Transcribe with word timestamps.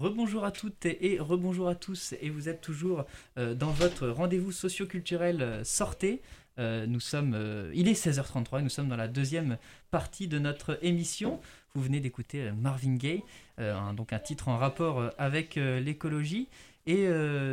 Rebonjour 0.00 0.46
à 0.46 0.50
toutes 0.50 0.86
et 0.86 1.18
rebonjour 1.20 1.68
à 1.68 1.74
tous 1.74 2.14
et 2.22 2.30
vous 2.30 2.48
êtes 2.48 2.62
toujours 2.62 3.04
euh, 3.36 3.54
dans 3.54 3.68
votre 3.68 4.08
rendez-vous 4.08 4.50
socio-culturel 4.50 5.42
euh, 5.42 5.62
Sortez. 5.62 6.22
Euh, 6.58 6.86
nous 6.86 7.00
sommes, 7.00 7.36
il 7.74 7.86
est 7.86 8.06
16h33 8.06 8.60
et 8.60 8.62
nous 8.62 8.70
sommes 8.70 8.88
dans 8.88 8.96
la 8.96 9.08
deuxième 9.08 9.58
partie 9.90 10.26
de 10.26 10.38
notre 10.38 10.78
émission. 10.80 11.38
Vous 11.74 11.82
venez 11.82 12.00
d'écouter 12.00 12.50
Marvin 12.52 12.94
Gaye, 12.94 13.22
donc 13.94 14.14
un 14.14 14.18
titre 14.18 14.48
en 14.48 14.56
rapport 14.56 15.10
avec 15.18 15.54
l'écologie. 15.54 16.48
Et 16.86 17.06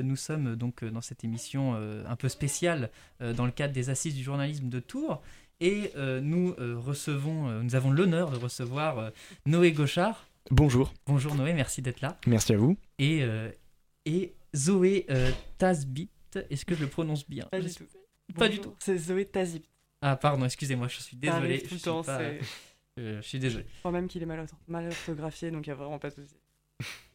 nous 0.04 0.16
sommes 0.16 0.56
donc 0.56 0.84
dans 0.84 1.02
cette 1.02 1.24
émission 1.24 1.76
un 1.76 2.16
peu 2.16 2.28
spéciale 2.28 2.90
dans 3.20 3.46
le 3.46 3.52
cadre 3.52 3.74
des 3.74 3.90
assises 3.92 4.16
du 4.16 4.24
journalisme 4.24 4.68
de 4.68 4.80
Tours. 4.80 5.22
Et 5.62 5.94
nous 5.96 6.56
recevons, 6.58 7.62
nous 7.62 7.76
avons 7.76 7.92
l'honneur 7.92 8.32
de 8.32 8.38
recevoir 8.38 9.12
Noé 9.46 9.72
Gauchard. 9.72 10.28
Bonjour. 10.50 10.94
Bonjour 11.06 11.36
Noé, 11.36 11.54
merci 11.54 11.82
d'être 11.82 12.02
là. 12.02 12.18
Merci 12.26 12.54
à 12.54 12.58
vous. 12.58 12.78
Et, 13.00 13.22
euh, 13.22 13.52
et 14.06 14.36
Zoé 14.56 15.06
euh, 15.10 15.32
Tazbit, 15.58 16.10
est-ce 16.50 16.66
que 16.66 16.76
je 16.76 16.82
le 16.82 16.90
prononce 16.90 17.28
bien? 17.30 17.46
Pas 17.52 17.60
du 17.60 17.74
tout. 17.74 17.86
Pas 18.36 18.50
du 18.50 18.60
tout. 18.60 18.74
C'est 18.80 18.98
Zoé 18.98 19.26
Tazbit. 19.26 19.70
Ah 20.02 20.16
pardon, 20.16 20.46
excusez-moi, 20.46 20.88
je 20.88 21.02
suis 21.02 21.18
désolé. 21.18 21.62
Tout 21.62 21.74
le 21.74 21.80
temps, 21.80 22.02
euh, 22.08 22.40
je 22.98 23.22
suis 23.22 23.40
désolé. 23.40 23.66
Je 23.74 23.80
crois 23.80 23.92
même 23.92 24.08
qu'il 24.08 24.22
est 24.22 24.26
mal, 24.26 24.46
mal 24.68 24.88
orthographié, 24.88 25.52
donc 25.52 25.66
il 25.66 25.70
n'y 25.70 25.74
a 25.74 25.76
vraiment 25.76 26.00
pas 26.00 26.10
de 26.10 26.16
souci. 26.16 26.36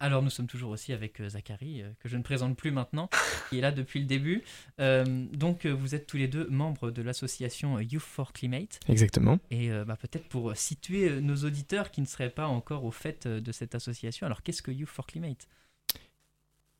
Alors 0.01 0.21
nous 0.21 0.31
sommes 0.31 0.49
toujours 0.49 0.71
aussi 0.71 0.93
avec 0.93 1.21
euh, 1.21 1.29
Zachary, 1.29 1.83
euh, 1.83 1.91
que 2.01 2.09
je 2.09 2.17
ne 2.17 2.23
présente 2.23 2.57
plus 2.57 2.73
maintenant, 2.73 3.09
qui 3.51 3.59
est 3.59 3.61
là 3.61 3.71
depuis 3.71 4.01
le 4.01 4.07
début. 4.07 4.43
Euh, 4.81 5.05
donc 5.33 5.65
vous 5.65 5.95
êtes 5.95 6.09
tous 6.09 6.17
les 6.17 6.27
deux 6.27 6.49
membres 6.49 6.91
de 6.91 7.03
l'association 7.03 7.79
Youth 7.79 8.03
for 8.03 8.33
Climate. 8.33 8.81
Exactement. 8.89 9.39
Et 9.51 9.71
bah, 9.87 9.97
peut-être 9.97 10.29
pour 10.29 10.57
situer 10.57 11.21
nos 11.21 11.37
auditeurs 11.37 11.91
qui 11.91 12.01
ne 12.01 12.07
seraient 12.07 12.31
pas 12.31 12.47
encore 12.47 12.85
au 12.85 12.91
fait 12.91 13.29
de 13.29 13.53
cette 13.53 13.75
association, 13.75 14.27
alors 14.27 14.43
qu'est-ce 14.43 14.63
que 14.63 14.71
Youth 14.71 14.89
for 14.89 15.07
Climate? 15.07 15.47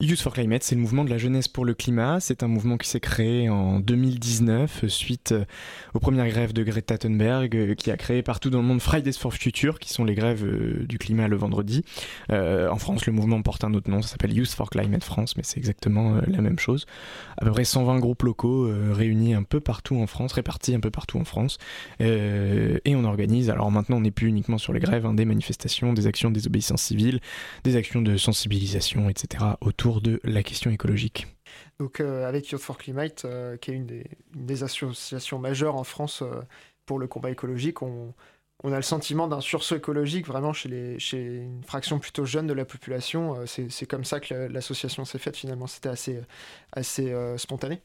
Youth 0.03 0.21
for 0.21 0.33
Climate, 0.33 0.65
c'est 0.65 0.75
le 0.75 0.81
mouvement 0.81 1.05
de 1.05 1.11
la 1.11 1.17
jeunesse 1.17 1.47
pour 1.47 1.65
le 1.65 1.75
climat. 1.75 2.19
C'est 2.19 2.43
un 2.43 2.49
mouvement 2.49 2.77
qui 2.77 2.89
s'est 2.89 2.99
créé 2.99 3.49
en 3.49 3.79
2019 3.79 4.89
suite 4.89 5.31
euh, 5.31 5.45
aux 5.95 6.01
premières 6.01 6.27
grèves 6.27 6.53
de 6.53 6.65
Greta 6.65 6.99
Thunberg, 6.99 7.55
euh, 7.55 7.75
qui 7.77 7.89
a 7.93 7.97
créé 7.97 8.21
partout 8.23 8.51
dans 8.51 8.59
le 8.59 8.65
monde 8.65 8.83
Fridays 8.83 9.13
for 9.13 9.33
Future, 9.33 9.79
qui 9.79 9.91
sont 9.91 10.05
les 10.05 10.17
grèves 10.17 10.45
euh, 10.45 10.85
du 10.89 10.99
climat 10.99 11.29
le 11.29 11.37
vendredi. 11.37 11.85
en 12.31 12.77
France, 12.79 13.07
le 13.07 13.13
mouvement 13.13 13.43
porte 13.43 13.63
un 13.63 13.75
autre 13.75 13.89
nom, 13.89 14.03
ça 14.03 14.09
s'appelle 14.09 14.33
Youth 14.33 14.49
for 14.49 14.71
Climate 14.71 15.05
France, 15.05 15.37
mais 15.37 15.45
c'est 15.45 15.59
exactement 15.59 16.21
la 16.27 16.41
même 16.41 16.59
chose. 16.59 16.87
À 17.39 17.45
peu 17.45 17.53
près 17.53 17.63
120 17.63 18.01
groupes 18.01 18.25
locaux 18.25 18.69
réunis 18.91 19.35
un 19.35 19.45
peu 19.45 19.61
partout 19.61 19.95
en 20.01 20.09
France, 20.09 20.33
répartis 20.33 20.75
un 20.75 20.81
peu 20.81 20.91
partout 20.91 21.19
en 21.19 21.25
France. 21.25 21.59
et 22.01 22.97
on 22.97 23.05
organise, 23.05 23.51
alors 23.51 23.71
maintenant 23.71 23.99
on 23.99 24.01
n'est 24.01 24.11
plus 24.11 24.27
uniquement 24.27 24.59
sur 24.59 24.73
les 24.73 24.81
grèves, 24.81 25.07
hein, 25.07 25.15
des 25.15 25.27
manifestations, 25.27 25.93
des 25.93 26.09
actions 26.09 26.31
de 26.31 26.35
désobéissance 26.35 26.83
civile, 26.83 27.21
des 27.63 27.77
actions 27.77 28.03
de 28.03 28.17
sensibilisation, 28.17 29.09
etc. 29.09 29.45
autour 29.61 29.92
de 30.01 30.21
la 30.25 30.43
question 30.43 30.71
écologique. 30.71 31.27
Donc 31.79 32.01
euh, 32.01 32.27
avec 32.27 32.51
Youth 32.51 32.61
for 32.61 32.79
Climate, 32.79 33.25
euh, 33.25 33.57
qui 33.57 33.71
est 33.71 33.75
une 33.75 33.87
des, 33.87 34.63
associations 34.63 35.39
majeures 35.39 35.77
en 35.77 35.85
France 35.85 36.23
euh, 36.23 36.43
pour 36.87 36.99
le 36.99 37.07
combat 37.07 37.31
écologique, 37.31 37.83
on, 37.83 38.15
a 38.65 38.77
le 38.77 38.83
sentiment 38.83 39.27
d'un 39.27 39.41
sursaut 39.41 39.77
écologique 39.77 40.27
vraiment 40.27 40.53
chez, 40.53 40.97
chez 41.01 41.39
une 41.39 41.65
fraction 41.65 41.99
plutôt 41.99 42.25
jeune 42.25 42.47
de 42.47 42.53
la 42.53 42.65
population. 42.65 43.45
C'est 43.47 43.87
comme 43.87 44.05
ça 44.05 44.21
que 44.21 44.33
l'association 44.35 45.05
s'est 45.05 45.19
faite 45.19 45.37
finalement, 45.37 45.67
c'était 45.67 45.89
assez, 45.89 46.21
assez 46.73 47.13
spontané. 47.39 47.83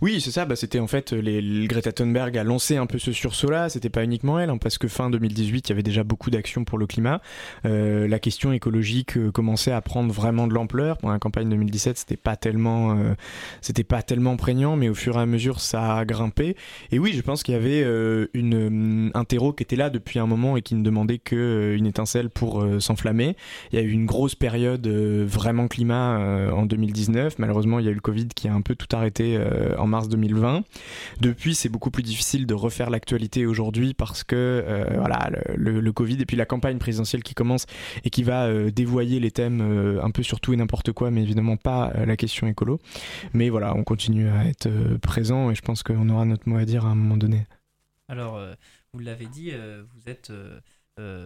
Oui, 0.00 0.20
c'est 0.20 0.32
ça. 0.32 0.44
Bah, 0.44 0.56
c'était 0.56 0.80
en 0.80 0.88
fait 0.88 1.12
les, 1.12 1.66
Greta 1.68 1.92
Thunberg 1.92 2.36
a 2.36 2.42
lancé 2.42 2.76
un 2.76 2.86
peu 2.86 2.98
ce 2.98 3.12
sursaut-là. 3.12 3.68
C'était 3.68 3.90
pas 3.90 4.02
uniquement 4.02 4.40
elle, 4.40 4.50
hein, 4.50 4.58
parce 4.58 4.78
que 4.78 4.88
fin 4.88 5.10
2018, 5.10 5.68
il 5.68 5.70
y 5.70 5.72
avait 5.72 5.84
déjà 5.84 6.02
beaucoup 6.02 6.30
d'actions 6.30 6.64
pour 6.64 6.78
le 6.78 6.86
climat. 6.86 7.20
Euh, 7.64 8.08
la 8.08 8.18
question 8.18 8.52
écologique 8.52 9.16
euh, 9.16 9.30
commençait 9.30 9.70
à 9.70 9.80
prendre 9.80 10.12
vraiment 10.12 10.48
de 10.48 10.54
l'ampleur. 10.54 10.98
Pour 10.98 11.10
la 11.10 11.20
campagne 11.20 11.48
2017, 11.48 11.98
c'était 11.98 12.16
pas 12.16 12.34
tellement, 12.34 12.98
euh, 12.98 13.14
c'était 13.60 13.84
pas 13.84 14.02
tellement 14.02 14.36
prégnant, 14.36 14.74
mais 14.74 14.88
au 14.88 14.94
fur 14.94 15.16
et 15.16 15.20
à 15.20 15.26
mesure, 15.26 15.60
ça 15.60 15.96
a 15.96 16.04
grimpé. 16.04 16.56
Et 16.90 16.98
oui, 16.98 17.12
je 17.14 17.22
pense 17.22 17.44
qu'il 17.44 17.54
y 17.54 17.56
avait 17.56 17.82
une 18.34 19.10
un 19.14 19.24
terreau 19.24 19.52
qui 19.52 19.62
était 19.62 19.76
là 19.76 19.90
depuis 19.90 20.18
un 20.18 20.26
moment 20.26 20.56
et 20.56 20.62
qui 20.62 20.74
ne 20.74 20.82
demandait 20.82 21.18
que 21.18 21.74
une 21.76 21.86
étincelle 21.86 22.30
pour 22.30 22.64
s'enflammer. 22.80 23.36
Il 23.72 23.78
y 23.78 23.82
a 23.82 23.84
eu 23.84 23.90
une 23.90 24.06
grosse 24.06 24.34
période 24.34 24.86
vraiment 24.86 25.68
climat 25.68 26.50
en 26.52 26.66
2019. 26.66 27.38
Malheureusement, 27.38 27.78
il 27.78 27.84
y 27.84 27.88
a 27.88 27.90
eu 27.90 27.94
le 27.94 28.00
Covid 28.00 28.28
qui 28.28 28.48
a 28.48 28.54
un 28.54 28.60
peu 28.60 28.74
tout 28.74 28.94
arrêté 28.94 29.38
euh, 29.52 29.76
en 29.76 29.86
mars 29.86 30.08
2020. 30.08 30.64
Depuis, 31.20 31.54
c'est 31.54 31.68
beaucoup 31.68 31.90
plus 31.90 32.02
difficile 32.02 32.46
de 32.46 32.54
refaire 32.54 32.90
l'actualité 32.90 33.46
aujourd'hui 33.46 33.94
parce 33.94 34.24
que 34.24 34.36
euh, 34.36 34.84
voilà 34.98 35.30
le, 35.54 35.92
Covid 35.92 36.20
et 36.20 36.26
puis 36.26 36.36
la 36.36 36.46
campagne 36.46 36.78
présidentielle 36.78 37.22
qui 37.22 37.34
commence 37.34 37.66
et 38.04 38.10
qui 38.10 38.22
va 38.22 38.46
euh, 38.46 38.70
dévoyer 38.70 39.20
les 39.20 39.30
thèmes 39.30 39.60
un 40.02 40.10
peu 40.10 40.22
sur 40.22 40.40
tout 40.40 40.52
et 40.52 40.56
n'importe 40.56 40.92
quoi, 40.92 41.10
mais 41.10 41.22
évidemment 41.22 41.56
pas 41.56 41.92
la 42.06 42.16
question 42.16 42.46
écolo. 42.46 42.80
Mais 43.34 43.50
voilà, 43.50 43.74
on 43.76 43.84
continue 43.84 44.28
à 44.28 44.46
être 44.46 44.68
présent 45.02 45.50
et 45.50 45.54
je 45.54 45.60
pense 45.60 45.82
qu'on 45.82 46.08
aura 46.08 46.24
notre 46.24 46.48
mot 46.48 46.56
à 46.56 46.64
dire 46.64 46.86
à 46.86 46.88
un 46.88 46.94
moment 46.94 47.16
donné. 47.16 47.46
Alors, 48.08 48.40
vous 48.94 49.00
l'avez 49.00 49.26
dit, 49.26 49.52
vous 49.52 50.10
êtes 50.10 50.32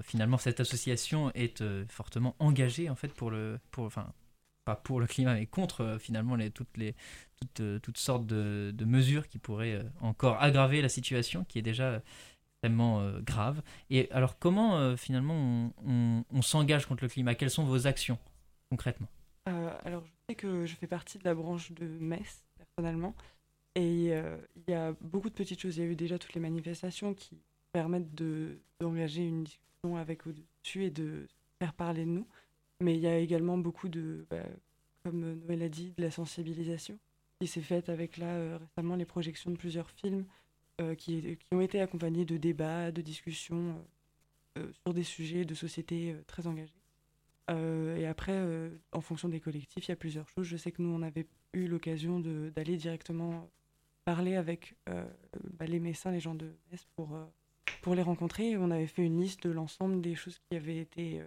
finalement 0.03 0.38
cette 0.38 0.60
association 0.60 1.31
est 1.34 1.62
fortement 1.88 2.34
engagée 2.41 2.91
en 2.91 2.97
fait 2.97 3.12
pour 3.12 3.31
le 3.31 3.58
pour 3.70 3.84
enfin 3.84 4.06
pas 4.66 4.75
pour 4.77 5.00
le 5.00 5.06
climat, 5.06 5.34
mais 5.34 5.47
contre 5.47 5.82
euh, 5.82 5.99
finalement 5.99 6.37
euh, 6.37 7.78
toutes 7.78 7.99
sortes 7.99 8.27
de, 8.27 8.72
de, 8.75 8.84
mesures 8.84 9.28
qui 9.28 9.38
pourraient 9.38 9.77
euh, 9.77 9.84
encore 10.00 10.43
aggraver 10.43 10.82
la 10.82 10.88
situation 10.88 11.44
qui 11.44 11.59
est 11.59 11.62
déjà 11.62 12.03
extrêmement 12.44 13.09
grave. 13.21 13.62
Et 13.91 14.10
alors 14.10 14.38
comment 14.38 14.97
finalement 14.97 15.72
on, 15.84 16.43
s'engage 16.43 16.87
contre 16.87 17.05
le 17.05 17.09
climat? 17.09 17.34
Quelles 17.34 17.50
sont 17.50 17.65
vos 17.65 17.87
actions 17.87 18.19
concrètement? 18.71 19.09
Alors 19.44 20.03
je 20.05 20.12
sais 20.28 20.34
que 20.34 20.65
je 20.65 20.75
fais 20.75 20.87
partie 20.87 21.19
de 21.19 21.25
la 21.25 21.34
branche 21.34 21.71
de 21.72 21.87
Metz 21.87 22.43
personnellement. 22.56 23.15
Et 23.75 24.06
il 24.06 24.65
y 24.69 24.72
a 24.72 24.94
beaucoup 25.03 25.28
de 25.28 25.34
petites 25.34 25.60
choses. 25.60 25.76
Il 25.76 25.84
y 25.84 25.87
a 25.87 25.91
eu 25.91 25.97
déjà 25.97 26.19
toutes 26.19 26.32
les 26.32 26.41
manifestations 26.41 27.12
qui 27.12 27.38
permettent 27.72 28.15
d'engager 28.81 29.22
une 29.22 29.44
discussion 29.44 29.97
avec 29.99 30.26
au-dessus 30.26 30.84
et 30.84 30.91
de 30.91 31.28
faire 31.60 31.75
parler 31.75 32.06
de 32.06 32.10
nous. 32.10 32.26
Mais 32.81 32.94
il 32.94 33.00
y 33.00 33.06
a 33.06 33.19
également 33.19 33.56
beaucoup 33.56 33.88
de, 33.88 34.26
bah, 34.31 34.42
comme 35.03 35.34
Noël 35.34 35.62
a 35.62 35.69
dit, 35.69 35.94
de 35.97 36.03
la 36.03 36.10
sensibilisation 36.10 36.98
qui 37.41 37.47
s'est 37.47 37.62
faite 37.62 37.88
avec 37.88 38.16
là 38.16 38.26
euh, 38.26 38.59
récemment 38.59 38.97
les 38.97 39.04
projections 39.04 39.50
de 39.50 39.56
plusieurs 39.56 39.91
films 39.91 40.25
euh, 40.81 40.94
qui, 40.94 41.37
qui, 41.37 41.54
ont 41.54 41.60
été 41.60 41.81
accompagnés 41.81 42.25
de 42.25 42.37
débats, 42.37 42.91
de 42.91 43.03
discussions 43.03 43.76
euh, 44.59 44.72
sur 44.82 44.94
des 44.94 45.03
sujets 45.03 45.44
de 45.44 45.54
société 45.54 46.16
très 46.26 46.47
engagés. 46.47 46.72
et 47.48 48.06
après, 48.06 48.38
en 48.93 49.00
fonction 49.00 49.28
des 49.28 49.41
collectifs, 49.41 49.87
il 49.87 49.91
y 49.91 49.93
a 49.93 49.97
plusieurs 49.97 50.28
choses. 50.28 50.47
Je 50.47 50.56
sais 50.56 50.72
que 50.72 50.82
nous, 50.82 50.93
on 50.93 51.03
avait 51.03 51.26
eu 51.53 51.69
l'occasion 51.69 52.20
d'aller 52.20 52.76
directement 52.76 53.48
parler 54.04 54.34
avec 54.34 54.75
bah, 54.87 55.66
les 55.66 55.78
médecins, 55.78 56.10
les 56.10 56.20
gens 56.20 56.34
de 56.34 56.50
Metz, 56.70 56.84
pour, 56.97 57.16
pour 57.82 57.94
les 57.94 58.03
rencontrer. 58.03 58.56
on 58.56 58.70
avait 58.70 58.88
fait 58.88 59.04
une 59.04 59.20
liste 59.20 59.47
de 59.47 59.50
l'ensemble 59.53 60.00
des 60.00 60.14
choses 60.14 60.41
qui 60.50 60.56
avaient 60.56 60.78
été 60.78 61.22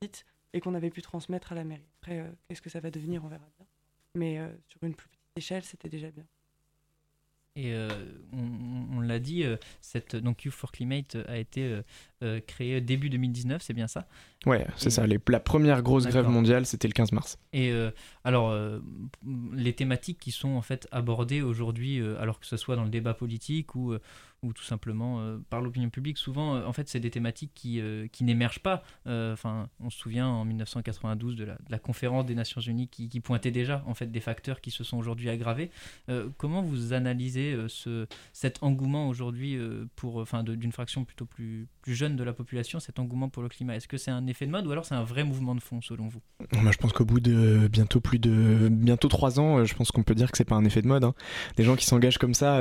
dites 0.00 0.24
et 0.54 0.60
qu'on 0.60 0.74
avait 0.74 0.90
pu 0.90 1.02
transmettre 1.02 1.52
à 1.52 1.54
la 1.56 1.64
mairie. 1.64 1.82
Après, 2.00 2.20
euh, 2.20 2.30
qu'est-ce 2.48 2.62
que 2.62 2.70
ça 2.70 2.80
va 2.80 2.90
devenir, 2.90 3.22
on 3.24 3.28
verra 3.28 3.44
bien. 3.58 3.66
Mais 4.14 4.38
euh, 4.38 4.48
sur 4.68 4.82
une 4.84 4.94
plus 4.94 5.08
petite 5.08 5.36
échelle, 5.36 5.64
c'était 5.64 5.88
déjà 5.88 6.10
bien. 6.10 6.24
Et 7.56 7.72
euh, 7.72 7.88
on, 8.32 9.00
l'a 9.00 9.20
dit, 9.20 9.44
cette, 9.80 10.16
donc 10.16 10.44
Youth 10.44 10.54
for 10.54 10.72
Climate 10.72 11.16
a 11.28 11.38
été 11.38 11.82
créée 12.48 12.80
début 12.80 13.10
2019, 13.10 13.62
c'est 13.62 13.74
bien 13.74 13.86
ça? 13.86 14.08
Ouais, 14.44 14.66
c'est 14.76 14.90
ça. 14.90 15.06
Les, 15.06 15.20
la 15.28 15.38
première 15.38 15.80
grosse 15.80 16.08
grève 16.08 16.26
mondiale, 16.26 16.66
c'était 16.66 16.88
le 16.88 16.94
15 16.94 17.12
mars. 17.12 17.38
Et 17.52 17.72
alors, 18.24 18.58
les 19.52 19.72
thématiques 19.72 20.18
qui 20.18 20.32
sont 20.32 20.56
en 20.56 20.62
fait 20.62 20.88
abordées 20.90 21.42
aujourd'hui, 21.42 22.02
alors 22.18 22.40
que 22.40 22.46
ce 22.46 22.56
soit 22.56 22.74
dans 22.74 22.82
le 22.82 22.90
débat 22.90 23.14
politique 23.14 23.76
ou 23.76 23.94
ou 24.44 24.52
tout 24.52 24.62
simplement 24.62 25.20
euh, 25.20 25.38
par 25.50 25.60
l'opinion 25.60 25.90
publique. 25.90 26.18
Souvent, 26.18 26.56
euh, 26.56 26.66
en 26.66 26.72
fait, 26.72 26.88
c'est 26.88 27.00
des 27.00 27.10
thématiques 27.10 27.52
qui, 27.54 27.80
euh, 27.80 28.06
qui 28.08 28.24
n'émergent 28.24 28.60
pas. 28.60 28.84
Enfin, 29.06 29.68
on 29.80 29.90
se 29.90 29.98
souvient 29.98 30.28
en 30.28 30.44
1992 30.44 31.36
de 31.36 31.46
la, 31.68 31.78
conférence 31.78 32.26
des 32.26 32.34
Nations 32.34 32.60
Unies 32.60 32.88
qui, 32.88 33.08
qui, 33.08 33.20
pointait 33.20 33.50
déjà 33.50 33.82
en 33.86 33.94
fait 33.94 34.06
des 34.06 34.20
facteurs 34.20 34.60
qui 34.60 34.70
se 34.70 34.84
sont 34.84 34.96
aujourd'hui 34.96 35.28
aggravés. 35.28 35.70
comment 36.36 36.62
vous 36.62 36.92
analysez 36.92 37.56
ce, 37.68 38.06
cet 38.32 38.62
engouement 38.62 39.08
aujourd'hui 39.08 39.58
pour, 39.96 40.16
enfin, 40.16 40.42
d'une 40.42 40.72
fraction 40.72 41.04
plutôt 41.04 41.26
plus, 41.26 41.68
plus 41.84 41.94
jeune 41.94 42.16
de 42.16 42.24
la 42.24 42.32
population, 42.32 42.80
cet 42.80 42.98
engouement 42.98 43.28
pour 43.28 43.42
le 43.42 43.50
climat 43.50 43.76
Est-ce 43.76 43.88
que 43.88 43.98
c'est 43.98 44.10
un 44.10 44.26
effet 44.26 44.46
de 44.46 44.50
mode 44.50 44.66
ou 44.66 44.72
alors 44.72 44.86
c'est 44.86 44.94
un 44.94 45.04
vrai 45.04 45.22
mouvement 45.22 45.54
de 45.54 45.60
fond 45.60 45.82
selon 45.82 46.08
vous? 46.08 46.20
Je 46.50 46.78
pense 46.78 46.94
qu'au 46.94 47.04
bout 47.04 47.20
de 47.20 47.68
bientôt 47.68 48.00
plus 48.00 48.18
de 48.18 48.68
bientôt 48.70 49.08
trois 49.08 49.38
ans, 49.38 49.66
je 49.66 49.74
pense 49.74 49.90
qu'on 49.90 50.02
peut 50.02 50.14
dire 50.14 50.32
que 50.32 50.38
c'est 50.38 50.48
pas 50.48 50.54
un 50.54 50.64
effet 50.64 50.80
de 50.80 50.88
mode. 50.88 51.04
Hein. 51.04 51.14
Des 51.58 51.62
gens 51.62 51.76
qui 51.76 51.84
s'engagent 51.84 52.16
comme 52.16 52.32
ça, 52.32 52.58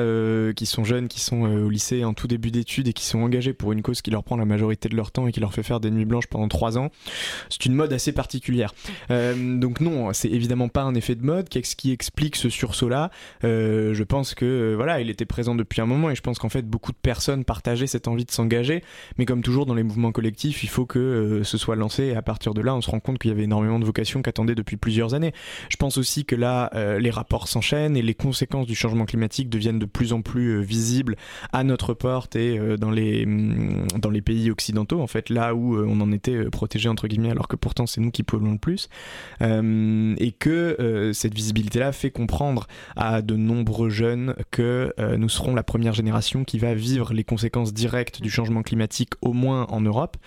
qui 0.57 0.65
sont 0.65 0.83
jeunes, 0.83 1.07
qui 1.07 1.21
sont 1.21 1.69
lycée 1.69 2.03
en 2.03 2.13
tout 2.13 2.27
début 2.27 2.51
d'études 2.51 2.89
et 2.89 2.93
qui 2.93 3.05
sont 3.05 3.19
engagés 3.19 3.53
pour 3.53 3.71
une 3.71 3.81
cause 3.81 4.01
qui 4.01 4.11
leur 4.11 4.25
prend 4.25 4.35
la 4.35 4.43
majorité 4.43 4.89
de 4.89 4.95
leur 4.97 5.11
temps 5.11 5.25
et 5.25 5.31
qui 5.31 5.39
leur 5.39 5.53
fait 5.53 5.63
faire 5.63 5.79
des 5.79 5.89
nuits 5.89 6.03
blanches 6.03 6.27
pendant 6.27 6.49
trois 6.49 6.77
ans, 6.77 6.89
c'est 7.49 7.65
une 7.65 7.75
mode 7.75 7.93
assez 7.93 8.11
particulière. 8.11 8.73
Euh, 9.09 9.57
donc 9.57 9.79
non, 9.79 10.11
c'est 10.11 10.29
évidemment 10.29 10.67
pas 10.67 10.81
un 10.81 10.95
effet 10.95 11.15
de 11.15 11.23
mode. 11.23 11.47
Qu'est-ce 11.47 11.77
qui 11.77 11.91
explique 11.91 12.35
ce 12.35 12.49
sursaut-là? 12.49 13.09
Euh, 13.45 13.93
Je 13.93 14.03
pense 14.03 14.35
que 14.35 14.73
voilà, 14.75 14.99
il 14.99 15.09
était 15.09 15.25
présent 15.25 15.55
depuis 15.55 15.81
un 15.81 15.85
moment 15.85 16.09
et 16.09 16.15
je 16.15 16.21
pense 16.21 16.39
qu'en 16.39 16.49
fait 16.49 16.63
beaucoup 16.63 16.91
de 16.91 16.97
personnes 16.97 17.45
partageaient 17.45 17.87
cette 17.87 18.07
envie 18.07 18.25
de 18.25 18.31
s'engager. 18.31 18.83
Mais 19.17 19.25
comme 19.25 19.41
toujours 19.41 19.65
dans 19.65 19.75
les 19.75 19.83
mouvements 19.83 20.11
collectifs, 20.11 20.63
il 20.63 20.69
faut 20.69 20.85
que 20.85 21.41
ce 21.43 21.57
soit 21.57 21.75
lancé 21.75 22.05
et 22.05 22.15
à 22.15 22.21
partir 22.21 22.53
de 22.53 22.61
là, 22.61 22.75
on 22.75 22.81
se 22.81 22.89
rend 22.89 22.99
compte 22.99 23.19
qu'il 23.19 23.29
y 23.29 23.33
avait 23.33 23.43
énormément 23.43 23.79
de 23.79 23.85
vocations 23.85 24.21
qu'attendaient 24.21 24.55
depuis 24.55 24.77
plusieurs 24.77 25.13
années. 25.13 25.33
Je 25.69 25.77
pense 25.77 25.97
aussi 25.97 26.25
que 26.25 26.35
là, 26.35 26.71
les 26.99 27.09
rapports 27.09 27.47
s'enchaînent 27.47 27.97
et 27.97 28.01
les 28.01 28.13
conséquences 28.13 28.67
du 28.67 28.75
changement 28.75 29.05
climatique 29.05 29.49
deviennent 29.49 29.79
de 29.79 29.85
plus 29.85 30.13
en 30.13 30.21
plus 30.21 30.61
visibles 30.61 31.15
à 31.51 31.63
notre 31.63 31.93
porte 31.93 32.35
et 32.35 32.57
euh, 32.57 32.77
dans 32.77 32.91
les 32.91 33.25
mm, 33.25 33.87
dans 33.99 34.09
les 34.09 34.21
pays 34.21 34.51
occidentaux 34.51 35.01
en 35.01 35.07
fait 35.07 35.29
là 35.29 35.55
où 35.55 35.75
euh, 35.75 35.85
on 35.87 36.01
en 36.01 36.11
était 36.11 36.35
euh, 36.35 36.49
protégé 36.49 36.89
entre 36.89 37.07
guillemets 37.07 37.31
alors 37.31 37.47
que 37.47 37.55
pourtant 37.55 37.85
c'est 37.85 38.01
nous 38.01 38.11
qui 38.11 38.23
polluons 38.23 38.53
le 38.53 38.57
plus 38.57 38.89
et 39.41 40.31
que 40.31 41.11
cette 41.13 41.33
visibilité 41.33 41.79
là 41.79 41.91
fait 41.91 42.11
comprendre 42.11 42.67
à 42.95 43.21
de 43.21 43.35
nombreux 43.35 43.89
jeunes 43.89 44.35
que 44.51 44.93
nous 45.17 45.29
serons 45.29 45.55
la 45.55 45.63
première 45.63 45.93
génération 45.93 46.43
qui 46.43 46.59
va 46.59 46.73
vivre 46.73 47.13
les 47.13 47.23
conséquences 47.23 47.73
directes 47.73 48.21
du 48.21 48.29
changement 48.29 48.63
climatique 48.63 49.02
au 49.21 49.33
moins 49.33 49.65
en 49.65 49.81
Europe 49.81 50.17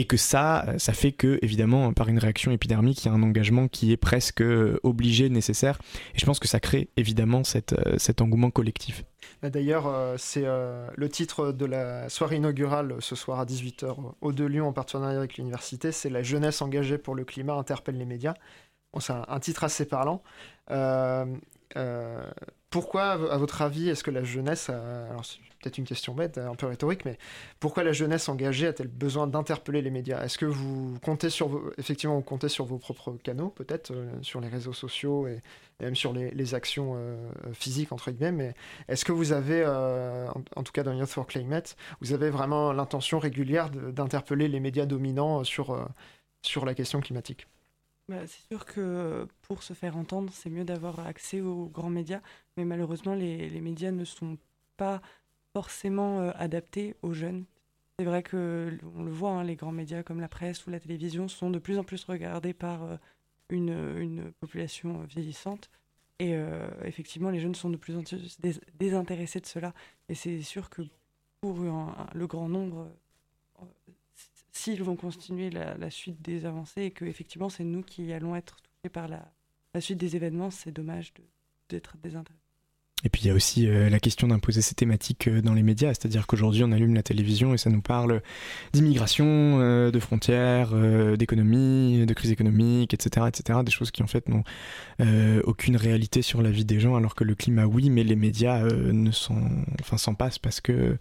et 0.00 0.04
que 0.04 0.16
ça, 0.16 0.64
ça 0.78 0.92
fait 0.92 1.10
que, 1.10 1.40
évidemment, 1.42 1.92
par 1.92 2.08
une 2.08 2.18
réaction 2.18 2.52
épidermique, 2.52 3.04
il 3.04 3.08
y 3.08 3.10
a 3.10 3.14
un 3.14 3.22
engagement 3.22 3.66
qui 3.66 3.90
est 3.90 3.96
presque 3.96 4.44
obligé, 4.84 5.28
nécessaire. 5.28 5.80
Et 6.14 6.18
je 6.20 6.24
pense 6.24 6.38
que 6.38 6.46
ça 6.46 6.60
crée 6.60 6.88
évidemment 6.96 7.42
cette, 7.42 7.74
cet 7.98 8.20
engouement 8.20 8.50
collectif. 8.50 9.04
Bah, 9.42 9.50
d'ailleurs, 9.50 9.86
euh, 9.86 10.16
c'est 10.18 10.44
euh, 10.44 10.88
le 10.96 11.08
titre 11.08 11.52
de 11.52 11.64
la 11.64 12.08
soirée 12.08 12.36
inaugurale 12.36 12.96
ce 13.00 13.14
soir 13.14 13.38
à 13.38 13.44
18h 13.44 14.14
au 14.20 14.32
De 14.32 14.44
Lyon 14.44 14.68
en 14.68 14.72
partenariat 14.72 15.18
avec 15.18 15.36
l'université. 15.36 15.92
C'est 15.92 16.10
La 16.10 16.22
jeunesse 16.22 16.60
engagée 16.60 16.98
pour 16.98 17.14
le 17.14 17.24
climat 17.24 17.54
interpelle 17.54 17.98
les 17.98 18.04
médias. 18.04 18.34
c'est 18.98 19.12
un, 19.12 19.40
titre 19.40 19.64
assez 19.64 19.84
parlant. 19.84 20.22
Euh, 20.70 21.26
pourquoi, 22.70 23.12
à 23.12 23.36
votre 23.38 23.62
avis, 23.62 23.88
est-ce 23.88 24.04
que 24.04 24.10
la 24.10 24.24
jeunesse, 24.24 24.68
alors 24.68 25.24
c'est 25.24 25.38
peut-être 25.60 25.78
une 25.78 25.84
question 25.84 26.14
bête, 26.14 26.38
un 26.38 26.54
peu 26.54 26.66
rhétorique, 26.66 27.04
mais 27.04 27.18
pourquoi 27.60 27.82
la 27.82 27.92
jeunesse 27.92 28.28
engagée 28.28 28.66
a-t-elle 28.66 28.88
besoin 28.88 29.26
d'interpeller 29.26 29.82
les 29.82 29.90
médias? 29.90 30.22
Est-ce 30.22 30.38
que 30.38 30.46
vous 30.46 30.98
comptez 31.02 31.30
sur 31.30 31.48
vos, 31.48 31.72
effectivement, 31.78 32.16
vous 32.16 32.22
comptez 32.22 32.48
sur 32.48 32.64
vos 32.64 32.78
propres 32.78 33.16
canaux, 33.22 33.48
peut-être, 33.48 33.92
sur 34.22 34.40
les 34.40 34.48
réseaux 34.48 34.72
sociaux 34.72 35.26
et, 35.26 35.40
même 35.80 35.94
sur 35.94 36.12
les, 36.12 36.54
actions 36.54 36.94
euh, 36.96 37.30
physiques, 37.52 37.92
entre 37.92 38.10
guillemets, 38.10 38.32
mais 38.32 38.54
est-ce 38.88 39.04
que 39.04 39.12
vous 39.12 39.32
avez, 39.32 39.62
euh, 39.64 40.28
en, 40.56 40.62
tout 40.62 40.72
cas 40.72 40.82
dans 40.82 40.92
Youth 40.92 41.10
for 41.10 41.26
Climate, 41.26 41.76
vous 42.00 42.12
avez 42.12 42.30
vraiment 42.30 42.72
l'intention 42.72 43.18
régulière 43.18 43.70
d'interpeller 43.70 44.48
les 44.48 44.60
médias 44.60 44.86
dominants 44.86 45.44
sur, 45.44 45.70
euh, 45.70 45.84
sur 46.42 46.64
la 46.64 46.74
question 46.74 47.00
climatique? 47.00 47.46
Bah, 48.08 48.26
c'est 48.26 48.46
sûr 48.48 48.64
que 48.64 49.26
pour 49.42 49.62
se 49.62 49.74
faire 49.74 49.96
entendre, 49.96 50.32
c'est 50.32 50.50
mieux 50.50 50.64
d'avoir 50.64 51.00
accès 51.00 51.40
aux 51.40 51.66
grands 51.66 51.90
médias, 51.90 52.20
mais 52.56 52.64
malheureusement, 52.64 53.14
les, 53.14 53.60
médias 53.60 53.90
ne 53.90 54.04
sont 54.04 54.38
pas 54.76 55.02
forcément 55.54 56.30
adaptés 56.30 56.96
aux 57.02 57.12
jeunes. 57.12 57.44
C'est 57.98 58.04
vrai 58.04 58.22
que 58.22 58.78
on 58.96 59.02
le 59.02 59.10
voit, 59.10 59.32
hein, 59.32 59.44
les 59.44 59.56
grands 59.56 59.72
médias 59.72 60.02
comme 60.02 60.20
la 60.20 60.28
presse 60.28 60.66
ou 60.66 60.70
la 60.70 60.80
télévision 60.80 61.28
sont 61.28 61.50
de 61.50 61.58
plus 61.58 61.78
en 61.78 61.84
plus 61.84 62.04
regardés 62.04 62.54
par 62.54 62.98
une, 63.50 63.98
une 63.98 64.32
population 64.40 65.02
vieillissante. 65.02 65.68
Et 66.20 66.34
euh, 66.34 66.68
effectivement, 66.84 67.30
les 67.30 67.40
jeunes 67.40 67.54
sont 67.54 67.70
de 67.70 67.76
plus 67.76 67.96
en 67.96 68.02
plus 68.02 68.38
désintéressés 68.74 69.40
de 69.40 69.46
cela. 69.46 69.72
Et 70.08 70.14
c'est 70.14 70.42
sûr 70.42 70.68
que 70.68 70.82
pour 71.40 71.58
le 71.60 72.26
grand 72.26 72.48
nombre, 72.48 72.80
euh, 72.80 72.88
s'ils 74.58 74.82
vont 74.82 74.96
continuer 74.96 75.50
la, 75.50 75.90
suite 75.90 76.20
des 76.20 76.44
avancées 76.44 76.82
et 76.82 76.90
que 76.90 77.04
effectivement 77.04 77.48
c'est 77.48 77.64
nous 77.64 77.82
qui 77.82 78.12
allons 78.12 78.34
être 78.34 78.56
touchés 78.60 78.90
par 78.92 79.06
la, 79.06 79.30
suite 79.80 79.98
des 79.98 80.16
événements, 80.16 80.50
c'est 80.50 80.72
dommage 80.72 81.12
d'être 81.68 81.96
désintéressés. 81.98 82.37
Et 83.04 83.10
puis 83.10 83.22
il 83.22 83.28
y 83.28 83.30
a 83.30 83.34
aussi 83.34 83.68
euh, 83.68 83.88
la 83.88 84.00
question 84.00 84.26
d'imposer 84.26 84.60
ces 84.60 84.74
thématiques 84.74 85.28
euh, 85.28 85.40
dans 85.40 85.54
les 85.54 85.62
médias, 85.62 85.90
c'est-à-dire 85.90 86.26
qu'aujourd'hui 86.26 86.64
on 86.64 86.72
allume 86.72 86.96
la 86.96 87.04
télévision 87.04 87.54
et 87.54 87.58
ça 87.58 87.70
nous 87.70 87.80
parle 87.80 88.22
d'immigration, 88.72 89.24
euh, 89.60 89.92
de 89.92 90.00
frontières, 90.00 90.74
d'économie, 91.16 92.04
de 92.06 92.14
crise 92.14 92.32
économique, 92.32 92.94
etc., 92.94 93.26
etc. 93.28 93.60
Des 93.64 93.70
choses 93.70 93.92
qui 93.92 94.02
en 94.02 94.08
fait 94.08 94.28
n'ont 94.28 94.42
aucune 95.44 95.76
réalité 95.76 96.22
sur 96.22 96.42
la 96.42 96.50
vie 96.50 96.64
des 96.64 96.80
gens, 96.80 96.96
alors 96.96 97.14
que 97.14 97.24
le 97.24 97.34
climat 97.34 97.66
oui, 97.66 97.88
mais 97.90 98.02
les 98.02 98.16
médias 98.16 98.62
ne 98.64 99.10
s'en 99.10 100.14
passent 100.14 100.38
parce 100.38 100.60
que 100.60 100.96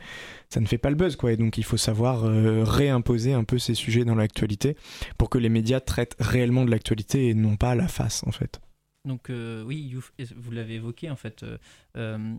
ça 0.49 0.59
ne 0.59 0.65
fait 0.65 0.77
pas 0.77 0.89
le 0.89 0.95
buzz 0.95 1.15
quoi. 1.15 1.31
Et 1.31 1.37
donc 1.37 1.57
il 1.57 1.63
faut 1.63 1.77
savoir 1.77 2.21
réimposer 2.21 3.33
un 3.33 3.43
peu 3.43 3.57
ces 3.57 3.73
sujets 3.73 4.05
dans 4.05 4.15
l'actualité 4.15 4.77
pour 5.17 5.29
que 5.29 5.37
les 5.37 5.49
médias 5.49 5.79
traitent 5.79 6.15
réellement 6.19 6.65
de 6.65 6.71
l'actualité 6.71 7.29
et 7.29 7.33
non 7.33 7.55
pas 7.55 7.75
la 7.75 7.87
face 7.87 8.23
en 8.27 8.31
fait. 8.31 8.59
Donc 9.07 9.29
euh, 9.29 9.63
oui, 9.63 9.95
vous 10.35 10.51
l'avez 10.51 10.75
évoqué 10.75 11.09
en 11.09 11.15
fait, 11.15 11.43
euh, 11.43 11.57
euh, 11.95 12.35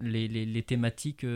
les, 0.00 0.62
thématiques 0.62 1.26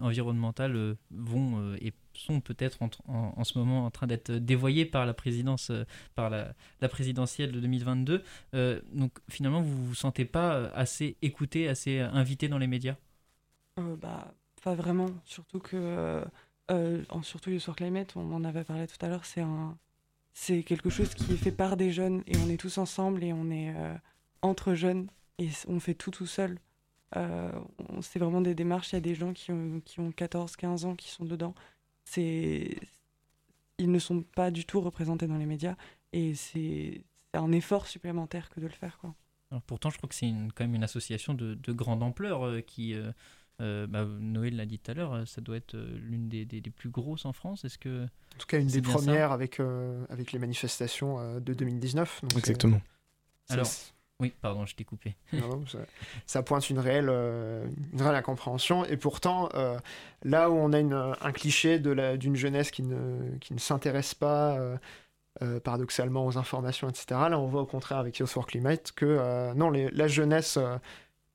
environnementales 0.00 0.96
vont 1.10 1.74
et 1.80 1.92
sont 2.12 2.40
peut-être 2.40 2.78
en, 2.82 3.44
ce 3.44 3.58
moment 3.58 3.86
en 3.86 3.90
train 3.90 4.06
d'être 4.06 4.30
dévoyées 4.30 4.84
par 4.84 5.06
la 5.06 5.14
présidence, 5.14 5.72
par 6.14 6.30
la, 6.30 6.54
présidentielle 6.88 7.50
de 7.50 7.60
2022. 7.60 8.22
donc 8.92 9.12
finalement, 9.28 9.62
vous 9.62 9.86
vous 9.86 9.94
sentez 9.94 10.24
pas 10.24 10.68
assez 10.68 11.16
écouté, 11.22 11.68
assez 11.68 11.98
invité 11.98 12.48
dans 12.48 12.58
les 12.58 12.66
médias? 12.66 12.96
Bah 14.00 14.34
pas 14.62 14.74
vraiment, 14.74 15.08
surtout 15.24 15.60
que 15.60 16.22
surtout 17.22 17.58
sur 17.58 17.74
Climate, 17.74 18.14
on 18.16 18.32
en 18.32 18.44
avait 18.44 18.64
parlé 18.64 18.86
tout 18.86 19.04
à 19.04 19.08
l'heure, 19.08 19.24
c'est 19.24 19.40
un 19.40 19.76
c'est 20.38 20.62
quelque 20.64 20.90
chose 20.90 21.14
qui 21.14 21.32
est 21.32 21.36
fait 21.36 21.50
par 21.50 21.78
des 21.78 21.92
jeunes 21.92 22.22
et 22.26 22.36
on 22.36 22.50
est 22.50 22.58
tous 22.58 22.76
ensemble 22.76 23.24
et 23.24 23.32
on 23.32 23.50
est 23.50 23.74
entre 24.42 24.74
jeunes 24.74 25.08
et 25.38 25.48
on 25.68 25.80
fait 25.80 25.94
tout 25.94 26.10
tout 26.10 26.26
seul. 26.26 26.58
Euh, 27.16 27.50
c'est 28.02 28.18
vraiment 28.18 28.40
des 28.40 28.54
démarches. 28.54 28.92
Il 28.92 28.96
y 28.96 28.98
a 28.98 29.00
des 29.00 29.14
gens 29.14 29.32
qui 29.32 29.52
ont, 29.52 29.80
qui 29.84 30.00
ont 30.00 30.10
14, 30.10 30.56
15 30.56 30.84
ans 30.84 30.96
qui 30.96 31.10
sont 31.10 31.24
dedans. 31.24 31.54
C'est, 32.04 32.76
ils 33.78 33.90
ne 33.90 33.98
sont 33.98 34.22
pas 34.22 34.50
du 34.50 34.64
tout 34.64 34.80
représentés 34.80 35.26
dans 35.26 35.38
les 35.38 35.46
médias 35.46 35.76
et 36.12 36.34
c'est 36.34 37.04
un 37.34 37.52
effort 37.52 37.86
supplémentaire 37.86 38.48
que 38.50 38.60
de 38.60 38.66
le 38.66 38.72
faire. 38.72 38.98
Quoi. 38.98 39.14
pourtant, 39.66 39.90
je 39.90 39.98
crois 39.98 40.08
que 40.08 40.14
c'est 40.14 40.32
quand 40.54 40.64
même 40.64 40.74
une 40.74 40.84
association 40.84 41.34
de, 41.34 41.54
de 41.54 41.72
grande 41.72 42.02
ampleur 42.02 42.44
euh, 42.44 42.60
qui. 42.60 42.94
Euh, 43.62 43.86
bah, 43.86 44.04
Noël 44.04 44.54
l'a 44.54 44.66
dit 44.66 44.78
tout 44.78 44.90
à 44.90 44.94
l'heure, 44.94 45.26
ça 45.26 45.40
doit 45.40 45.56
être 45.56 45.78
l'une 45.78 46.28
des, 46.28 46.44
des, 46.44 46.60
plus 46.70 46.90
grosses 46.90 47.24
en 47.24 47.32
France. 47.32 47.64
Est-ce 47.64 47.78
que 47.78 48.04
en 48.04 48.38
tout 48.38 48.46
cas 48.46 48.60
une 48.60 48.66
des 48.66 48.82
premières 48.82 49.32
avec 49.32 49.60
avec 50.10 50.32
les 50.32 50.38
manifestations 50.38 51.40
de 51.40 51.54
2019. 51.54 52.24
Exactement. 52.36 52.82
Alors, 53.48 53.66
oui, 54.18 54.32
pardon, 54.40 54.64
je 54.64 54.74
t'ai 54.74 54.84
coupé. 54.84 55.14
ça, 56.26 56.42
pointe 56.42 56.70
une 56.70 56.78
réelle, 56.78 57.08
euh, 57.10 57.66
une 57.92 58.00
réelle 58.00 58.14
incompréhension. 58.14 58.84
Et 58.86 58.96
pourtant, 58.96 59.50
euh, 59.54 59.78
là 60.22 60.50
où 60.50 60.54
on 60.54 60.72
a 60.72 60.80
une, 60.80 61.14
un 61.20 61.32
cliché 61.32 61.78
d'une 61.78 62.36
jeunesse 62.36 62.70
qui 62.70 62.82
ne, 62.82 63.36
qui 63.38 63.52
ne 63.52 63.58
s'intéresse 63.58 64.14
pas 64.14 64.56
euh, 65.42 65.60
paradoxalement 65.60 66.24
aux 66.24 66.38
informations, 66.38 66.88
etc., 66.88 67.06
là 67.10 67.38
on 67.38 67.46
voit 67.46 67.60
au 67.60 67.66
contraire 67.66 67.98
avec 67.98 68.18
Youth 68.18 68.30
for 68.30 68.46
Climate 68.46 68.92
que 68.92 69.52
non, 69.54 69.70
la 69.70 70.08
jeunesse 70.08 70.58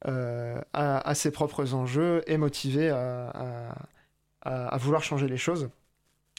a, 0.04 1.14
ses 1.14 1.32
propres 1.32 1.76
enjeux, 1.76 2.24
est 2.26 2.38
motivée 2.38 2.90
à, 2.90 3.76
à 4.42 4.78
vouloir 4.78 5.04
changer 5.04 5.28
les 5.28 5.38
choses. 5.38 5.70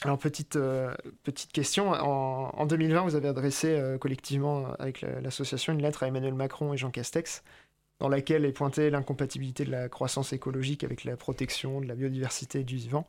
Alors, 0.03 0.17
petite, 0.17 0.57
euh, 0.57 0.93
petite 1.23 1.53
question. 1.53 1.91
En, 1.91 2.65
2020, 2.65 3.03
vous 3.03 3.15
avez 3.15 3.29
adressé 3.29 3.69
euh, 3.69 3.97
collectivement 3.97 4.65
euh, 4.65 4.73
avec 4.79 5.01
l'association 5.01 5.71
une 5.71 5.81
lettre 5.81 6.03
à 6.03 6.07
Emmanuel 6.07 6.33
Macron 6.33 6.73
et 6.73 6.77
Jean 6.77 6.91
Castex, 6.91 7.41
dans 7.99 8.09
laquelle 8.09 8.43
est 8.43 8.51
pointée 8.51 8.89
l'incompatibilité 8.89 9.63
de 9.63 9.71
la 9.71 9.87
croissance 9.87 10.33
écologique 10.33 10.83
avec 10.83 11.05
la 11.05 11.15
protection 11.15 11.79
de 11.79 11.87
la 11.87 11.95
biodiversité 11.95 12.61
et 12.61 12.63
du 12.63 12.75
vivant. 12.75 13.07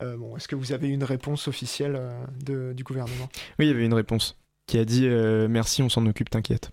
bon, 0.00 0.36
Est-ce 0.36 0.48
que 0.48 0.56
vous 0.56 0.72
avez 0.72 0.88
une 0.88 1.04
réponse 1.04 1.48
officielle 1.48 1.98
du 2.42 2.84
gouvernement? 2.84 3.28
Oui, 3.58 3.66
il 3.66 3.68
y 3.68 3.70
avait 3.70 3.86
une 3.86 3.94
réponse 3.94 4.36
qui 4.66 4.76
a 4.76 4.84
dit 4.84 5.08
merci, 5.48 5.82
on 5.82 5.88
s'en 5.88 6.04
occupe, 6.04 6.28
t'inquiète 6.28 6.72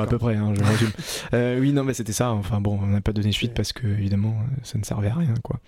à 0.00 0.06
peu 0.06 0.18
près, 0.18 0.36
hein, 0.36 0.52
je 0.54 0.62
résume. 0.62 0.90
Euh, 1.34 1.58
oui, 1.60 1.72
non, 1.72 1.84
mais 1.84 1.94
c'était 1.94 2.12
ça. 2.12 2.32
Enfin 2.32 2.60
bon, 2.60 2.78
on 2.82 2.88
n'a 2.88 3.00
pas 3.00 3.12
donné 3.12 3.32
suite 3.32 3.54
parce 3.54 3.72
que 3.72 3.86
évidemment, 3.86 4.36
ça 4.62 4.78
ne 4.78 4.84
servait 4.84 5.08
à 5.08 5.14
rien, 5.14 5.34
quoi. 5.42 5.60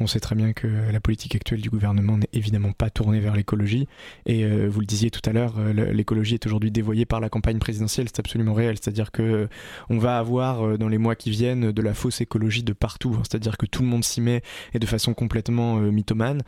On 0.00 0.06
sait 0.06 0.20
très 0.20 0.34
bien 0.34 0.52
que 0.52 0.66
la 0.66 1.00
politique 1.00 1.36
actuelle 1.36 1.60
du 1.60 1.70
gouvernement 1.70 2.18
n'est 2.18 2.28
évidemment 2.32 2.72
pas 2.72 2.90
tournée 2.90 3.20
vers 3.20 3.36
l'écologie. 3.36 3.86
Et 4.26 4.44
euh, 4.44 4.68
vous 4.68 4.80
le 4.80 4.86
disiez 4.86 5.10
tout 5.10 5.20
à 5.28 5.32
l'heure, 5.32 5.54
euh, 5.58 5.92
l'écologie 5.92 6.34
est 6.34 6.46
aujourd'hui 6.46 6.70
dévoyée 6.70 7.04
par 7.04 7.20
la 7.20 7.28
campagne 7.28 7.58
présidentielle. 7.58 8.08
C'est 8.08 8.18
absolument 8.18 8.54
réel. 8.54 8.76
C'est-à-dire 8.80 9.12
que 9.12 9.48
on 9.90 9.98
va 9.98 10.18
avoir 10.18 10.78
dans 10.78 10.88
les 10.88 10.98
mois 10.98 11.14
qui 11.14 11.30
viennent 11.30 11.70
de 11.70 11.82
la 11.82 11.94
fausse 11.94 12.20
écologie 12.20 12.64
de 12.64 12.72
partout. 12.72 13.14
Hein. 13.16 13.22
C'est-à-dire 13.28 13.56
que 13.56 13.66
tout 13.66 13.82
le 13.82 13.88
monde 13.88 14.04
s'y 14.04 14.20
met 14.20 14.42
et 14.74 14.78
de 14.78 14.86
façon 14.86 15.14
complètement 15.14 15.76
mythomane. 15.76 16.42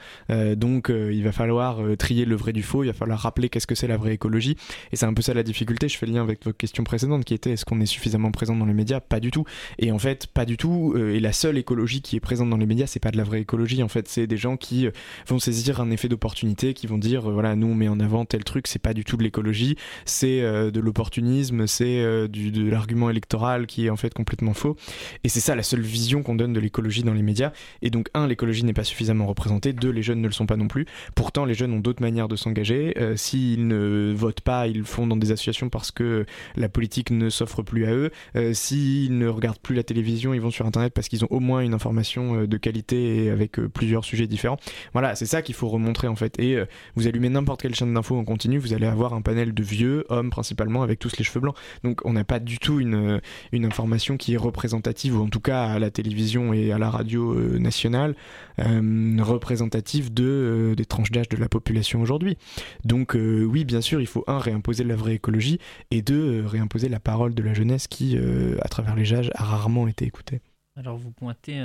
donc, 0.56 0.90
il 0.90 1.22
va 1.22 1.32
falloir 1.32 1.78
trier 1.98 2.24
le 2.24 2.34
vrai 2.34 2.52
du 2.52 2.62
faux. 2.62 2.82
Il 2.82 2.88
va 2.88 2.92
falloir 2.92 3.20
rappeler 3.20 3.48
qu'est-ce 3.48 3.66
que 3.66 3.74
c'est 3.74 3.86
la 3.86 3.96
vraie 3.96 4.14
écologie. 4.14 4.56
Et 4.92 4.96
c'est 4.96 5.06
un 5.06 5.14
peu 5.14 5.22
ça 5.22 5.34
la 5.34 5.42
difficulté. 5.42 5.88
Je 5.88 5.98
fais 5.98 6.06
le 6.06 6.12
lien 6.12 6.22
avec 6.22 6.44
votre 6.44 6.56
question 6.56 6.84
précédente 6.84 7.23
qui 7.24 7.34
était 7.34 7.52
est-ce 7.52 7.64
qu'on 7.64 7.80
est 7.80 7.86
suffisamment 7.86 8.30
présent 8.30 8.56
dans 8.56 8.66
les 8.66 8.74
médias? 8.74 9.00
Pas 9.00 9.20
du 9.20 9.30
tout. 9.30 9.44
Et 9.78 9.92
en 9.92 9.98
fait, 9.98 10.26
pas 10.26 10.44
du 10.44 10.56
tout. 10.56 10.96
et 10.96 11.20
la 11.20 11.32
seule 11.32 11.58
écologie 11.58 12.02
qui 12.02 12.16
est 12.16 12.20
présente 12.20 12.50
dans 12.50 12.56
les 12.56 12.66
médias, 12.66 12.86
c'est 12.86 13.00
pas 13.00 13.10
de 13.10 13.16
la 13.16 13.24
vraie 13.24 13.40
écologie. 13.40 13.82
En 13.82 13.88
fait, 13.88 14.08
c'est 14.08 14.26
des 14.26 14.36
gens 14.36 14.56
qui 14.56 14.88
vont 15.26 15.38
saisir 15.38 15.80
un 15.80 15.90
effet 15.90 16.08
d'opportunité, 16.08 16.74
qui 16.74 16.86
vont 16.86 16.98
dire 16.98 17.22
voilà, 17.30 17.56
nous 17.56 17.68
on 17.68 17.74
met 17.74 17.88
en 17.88 18.00
avant 18.00 18.24
tel 18.24 18.44
truc, 18.44 18.66
c'est 18.66 18.78
pas 18.78 18.94
du 18.94 19.04
tout 19.04 19.16
de 19.16 19.22
l'écologie, 19.22 19.76
c'est 20.04 20.40
de 20.40 20.80
l'opportunisme, 20.80 21.66
c'est 21.66 22.28
de 22.28 22.70
l'argument 22.70 23.10
électoral 23.10 23.66
qui 23.66 23.86
est 23.86 23.90
en 23.90 23.96
fait 23.96 24.12
complètement 24.12 24.54
faux. 24.54 24.76
Et 25.24 25.28
c'est 25.28 25.40
ça 25.40 25.54
la 25.54 25.62
seule 25.62 25.80
vision 25.80 26.22
qu'on 26.22 26.34
donne 26.34 26.52
de 26.52 26.60
l'écologie 26.60 27.02
dans 27.02 27.14
les 27.14 27.22
médias. 27.22 27.52
Et 27.82 27.90
donc, 27.90 28.08
un, 28.14 28.26
l'écologie 28.26 28.64
n'est 28.64 28.72
pas 28.72 28.84
suffisamment 28.84 29.26
représentée. 29.26 29.72
Deux, 29.72 29.90
les 29.90 30.02
jeunes 30.02 30.20
ne 30.20 30.26
le 30.26 30.32
sont 30.32 30.46
pas 30.46 30.56
non 30.56 30.68
plus. 30.68 30.86
Pourtant, 31.14 31.44
les 31.44 31.54
jeunes 31.54 31.72
ont 31.72 31.80
d'autres 31.80 32.02
manières 32.02 32.28
de 32.28 32.36
s'engager. 32.36 32.94
Euh, 32.98 33.16
s'ils 33.16 33.66
ne 33.66 34.12
votent 34.14 34.40
pas, 34.40 34.66
ils 34.66 34.84
font 34.84 35.06
dans 35.06 35.16
des 35.16 35.32
associations 35.32 35.68
parce 35.68 35.90
que 35.90 36.26
la 36.56 36.68
politique 36.68 37.03
ne 37.10 37.28
s'offre 37.30 37.62
plus 37.62 37.86
à 37.86 37.94
eux. 37.94 38.10
Euh, 38.36 38.52
s'ils 38.52 39.16
ne 39.16 39.28
regardent 39.28 39.58
plus 39.58 39.74
la 39.74 39.82
télévision, 39.82 40.34
ils 40.34 40.40
vont 40.40 40.50
sur 40.50 40.66
Internet 40.66 40.92
parce 40.94 41.08
qu'ils 41.08 41.24
ont 41.24 41.28
au 41.30 41.40
moins 41.40 41.60
une 41.60 41.74
information 41.74 42.40
euh, 42.40 42.46
de 42.46 42.56
qualité 42.56 43.24
et 43.24 43.30
avec 43.30 43.60
plusieurs 43.60 44.04
sujets 44.04 44.26
différents. 44.26 44.58
Voilà, 44.92 45.14
c'est 45.14 45.26
ça 45.26 45.42
qu'il 45.42 45.54
faut 45.54 45.68
remontrer 45.68 46.08
en 46.08 46.16
fait. 46.16 46.38
Et 46.38 46.58
vous 46.96 47.06
allumez 47.06 47.28
n'importe 47.28 47.62
quelle 47.62 47.74
chaîne 47.74 47.94
d'infos 47.94 48.16
en 48.16 48.24
continu, 48.24 48.58
vous 48.58 48.72
allez 48.72 48.86
avoir 48.86 49.14
un 49.14 49.22
panel 49.22 49.54
de 49.54 49.62
vieux 49.62 50.04
hommes 50.08 50.30
principalement 50.30 50.82
avec 50.82 50.98
tous 50.98 51.16
les 51.18 51.24
cheveux 51.24 51.40
blancs. 51.40 51.56
Donc, 51.82 52.00
on 52.04 52.12
n'a 52.12 52.24
pas 52.24 52.38
du 52.38 52.58
tout 52.58 52.80
une, 52.80 53.20
une 53.52 53.64
information 53.64 54.16
qui 54.16 54.34
est 54.34 54.38
représentative, 54.38 55.18
ou 55.18 55.22
en 55.22 55.28
tout 55.28 55.40
cas 55.40 55.64
à 55.64 55.78
la 55.78 55.90
télévision 55.90 56.52
et 56.52 56.72
à 56.72 56.78
la 56.78 56.90
radio 56.90 57.34
nationale, 57.58 58.14
représentative 58.58 60.12
de, 60.12 60.74
des 60.76 60.84
tranches 60.84 61.10
d'âge 61.10 61.28
de 61.28 61.36
la 61.36 61.48
population 61.48 62.02
aujourd'hui. 62.02 62.36
Donc 62.84 63.16
euh, 63.16 63.44
oui, 63.44 63.64
bien 63.64 63.80
sûr, 63.80 64.00
il 64.00 64.06
faut 64.06 64.24
un 64.26 64.38
réimposer 64.38 64.84
la 64.84 64.96
vraie 64.96 65.14
écologie 65.14 65.58
et 65.90 66.02
deux 66.02 66.42
euh, 66.42 66.46
réimposer 66.46 66.88
la 66.88 66.93
parole 67.00 67.34
de 67.34 67.42
la 67.42 67.54
jeunesse 67.54 67.88
qui, 67.88 68.16
euh, 68.16 68.56
à 68.62 68.68
travers 68.68 68.94
les 68.94 69.12
âges, 69.14 69.30
a 69.34 69.44
rarement 69.44 69.88
été 69.88 70.04
écoutée. 70.04 70.40
Alors 70.76 70.96
vous 70.96 71.12
pointez 71.12 71.62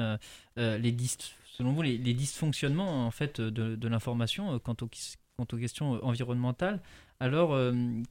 les 0.56 0.96
selon 1.46 1.74
vous 1.74 1.82
les, 1.82 1.98
dysfonctionnements 1.98 3.08
en 3.08 3.12
fait 3.12 3.42
de, 3.42 3.88
l'information 3.88 4.60
quant, 4.60 4.76
quant 4.76 5.48
aux 5.52 5.58
questions 5.58 6.04
environnementales. 6.06 6.80
Alors 7.20 7.60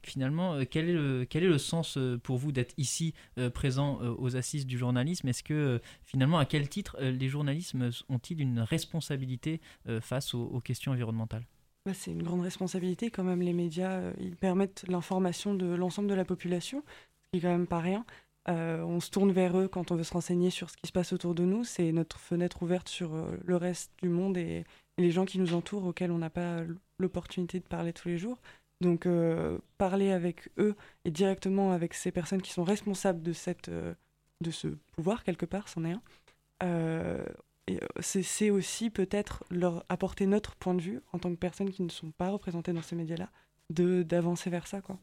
finalement, 0.03 0.59
quel 0.69 0.89
est, 0.89 0.93
le, 0.93 1.25
quel 1.27 1.43
est 1.43 1.47
le 1.47 1.57
sens 1.57 1.97
pour 2.21 2.37
vous 2.37 2.51
d'être 2.51 2.73
ici 2.77 3.13
présent 3.53 3.99
aux 4.17 4.35
assises 4.35 4.67
du 4.67 4.77
journalisme? 4.77 5.29
Est-ce 5.29 5.41
que 5.41 5.79
finalement, 6.03 6.37
à 6.37 6.45
quel 6.45 6.67
titre 6.67 6.97
les 6.99 7.29
journalistes 7.29 7.75
ont-ils 8.09 8.41
une 8.41 8.59
responsabilité 8.59 9.61
face 10.01 10.33
aux 10.33 10.59
questions 10.59 10.91
environnementales? 10.91 11.45
Bah, 11.85 11.93
c'est 11.93 12.11
une 12.11 12.23
grande 12.23 12.41
responsabilité 12.41 13.09
quand 13.09 13.23
même. 13.23 13.41
Les 13.41 13.53
médias, 13.53 13.93
euh, 13.93 14.13
ils 14.19 14.35
permettent 14.35 14.85
l'information 14.87 15.55
de 15.55 15.65
l'ensemble 15.73 16.09
de 16.09 16.13
la 16.13 16.25
population, 16.25 16.83
qui 17.31 17.41
quand 17.41 17.49
même 17.49 17.67
pas 17.67 17.79
rien. 17.79 18.05
Euh, 18.47 18.81
on 18.83 18.99
se 18.99 19.11
tourne 19.11 19.31
vers 19.31 19.57
eux 19.57 19.67
quand 19.67 19.91
on 19.91 19.95
veut 19.95 20.03
se 20.03 20.13
renseigner 20.13 20.49
sur 20.49 20.69
ce 20.69 20.77
qui 20.77 20.87
se 20.87 20.91
passe 20.91 21.13
autour 21.13 21.35
de 21.35 21.43
nous. 21.43 21.63
C'est 21.63 21.91
notre 21.91 22.19
fenêtre 22.19 22.63
ouverte 22.63 22.89
sur 22.89 23.13
euh, 23.13 23.37
le 23.43 23.55
reste 23.55 23.91
du 24.01 24.09
monde 24.09 24.37
et, 24.37 24.63
les 24.97 25.11
gens 25.11 25.23
qui 25.23 25.39
nous 25.39 25.53
entourent 25.53 25.85
auxquels 25.85 26.11
on 26.11 26.17
n'a 26.17 26.29
pas 26.29 26.61
l'opportunité 26.97 27.59
de 27.61 27.65
parler 27.65 27.93
tous 27.93 28.09
les 28.09 28.17
jours. 28.17 28.41
Donc 28.81 29.07
parler 29.77 30.11
avec 30.11 30.49
eux 30.57 30.75
et 31.05 31.11
directement 31.11 31.71
avec 31.71 31.93
ces 31.93 32.11
personnes 32.11 32.41
qui 32.41 32.51
sont 32.51 32.65
responsables 32.65 33.21
de, 33.21 33.31
cette, 33.31 33.69
de 33.69 34.51
ce 34.51 34.67
pouvoir, 34.91 35.23
quelque 35.23 35.45
part, 35.45 35.69
c'en 35.69 35.85
est 35.85 35.93
un, 35.93 36.01
euh, 36.63 37.23
c'est 37.99 38.49
aussi 38.49 38.89
peut-être 38.89 39.43
leur 39.51 39.85
apporter 39.89 40.25
notre 40.25 40.55
point 40.55 40.73
de 40.73 40.81
vue 40.81 41.01
en 41.13 41.19
tant 41.19 41.29
que 41.29 41.35
personnes 41.35 41.71
qui 41.71 41.83
ne 41.83 41.89
sont 41.89 42.11
pas 42.11 42.29
représentées 42.29 42.73
dans 42.73 42.81
ces 42.81 42.95
médias-là, 42.95 43.29
d'avancer 43.69 44.49
vers 44.49 44.67
ça. 44.67 44.81
Quoi 44.81 44.99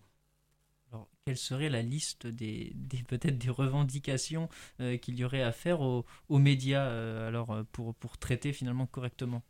quelle 1.27 1.37
serait 1.37 1.69
la 1.69 1.83
liste 1.83 2.29
des, 2.29 2.73
peut-être 3.09 3.37
des 3.37 3.51
revendications 3.51 4.49
euh, 4.81 4.97
qu'il 4.97 5.19
y 5.19 5.25
aurait 5.25 5.43
à 5.43 5.51
faire 5.51 5.81
aux, 5.81 6.05
médias 6.31 6.85
euh, 6.85 7.27
alors 7.27 7.51
euh, 7.51 7.63
pour, 7.73 7.95
pour 7.97 8.17
traiter 8.17 8.53
finalement 8.53 8.87
correctement 8.87 9.43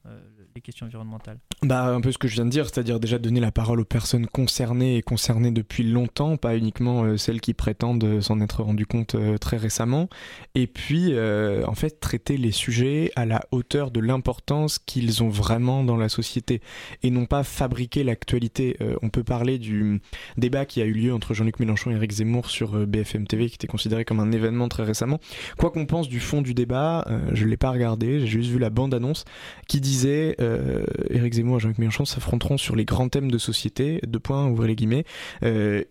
les 0.55 0.63
questions 0.63 0.87
environnementales? 0.87 1.39
Bah 1.63 1.85
un 1.85 2.01
peu 2.01 2.13
ce 2.13 2.19
que 2.19 2.29
je 2.29 2.35
viens 2.35 2.47
de 2.47 2.51
dire 2.51 2.67
c'est-à-dire 2.67 2.99
déjà 2.99 3.19
donner 3.19 3.41
la 3.41 3.53
parole 3.53 3.81
aux 3.81 3.85
personnes 3.85 4.27
concernées 4.27 4.97
et 4.97 5.03
concernées 5.03 5.51
depuis 5.51 5.83
longtemps 5.83 6.37
pas 6.37 6.57
uniquement 6.57 7.17
celles 7.19 7.41
qui 7.41 7.53
prétendent 7.53 8.21
s'en 8.21 8.41
être 8.41 8.63
rendu 8.63 8.87
compte 8.87 9.17
très 9.41 9.57
récemment. 9.57 10.09
Et 10.55 10.67
puis 10.67 11.15
en 11.19 11.75
fait 11.75 12.01
traiter 12.01 12.37
les 12.37 12.53
sujets 12.53 13.11
à 13.17 13.27
la 13.27 13.43
hauteur 13.51 13.91
de 13.91 14.01
l'importance 14.01 14.79
qu'ils 14.79 15.23
ont 15.23 15.29
vraiment 15.29 15.85
dans 15.85 15.97
la 15.97 16.09
société 16.09 16.63
et 17.03 17.11
non 17.11 17.27
pas 17.27 17.43
fabriquer 17.43 18.05
l'actualité. 18.05 18.79
On 19.03 19.11
peut 19.11 19.25
parler 19.25 19.59
du 19.59 20.01
débat 20.37 20.65
qui 20.65 20.81
a 20.81 20.85
eu 20.85 20.93
lieu 20.93 21.13
entre 21.13 21.35
Jean-Luc 21.35 21.59
Mélenchon 21.67 21.91
et 21.91 21.95
Eric 21.95 22.13
Zemmour 22.13 22.49
sur 22.49 22.77
euh, 22.77 22.87
BFM 22.87 23.27
TV, 23.27 23.49
qui 23.49 23.57
était 23.57 23.67
considéré 23.67 24.05
comme 24.05 24.21
un 24.21 24.33
événement 24.33 24.69
très 24.69 24.85
récemment. 24.85 25.21
Quoi 25.59 25.71
qu'on 25.71 25.87
pense 25.87 26.09
du 26.09 26.21
fond 26.21 26.41
du 26.41 26.55
débat, 26.55 27.05
euh, 27.09 27.21
je 27.33 27.45
ne 27.45 27.51
l'ai 27.51 27.57
pas 27.57 27.71
regardé, 27.71 28.21
j'ai 28.21 28.27
juste 28.27 28.51
vu 28.51 28.59
la 28.59 28.71
bande-annonce 28.71 29.25
qui 29.69 29.81
disait 29.81 30.37
euh, 30.41 30.85
Eric 31.11 31.35
Zemmour 31.35 31.57
et 31.57 31.61
Jean-Luc 31.61 31.79
Mélenchon 31.79 32.05
s'affronteront 32.05 32.57
sur 32.57 32.77
les 32.77 32.85
grands 32.85 33.09
thèmes 33.09 33.31
de 33.31 33.39
société, 33.39 34.01
deux 34.07 34.21
points, 34.21 34.47
ouvrez 34.47 34.69
les 34.69 34.77
guillemets, 34.77 35.05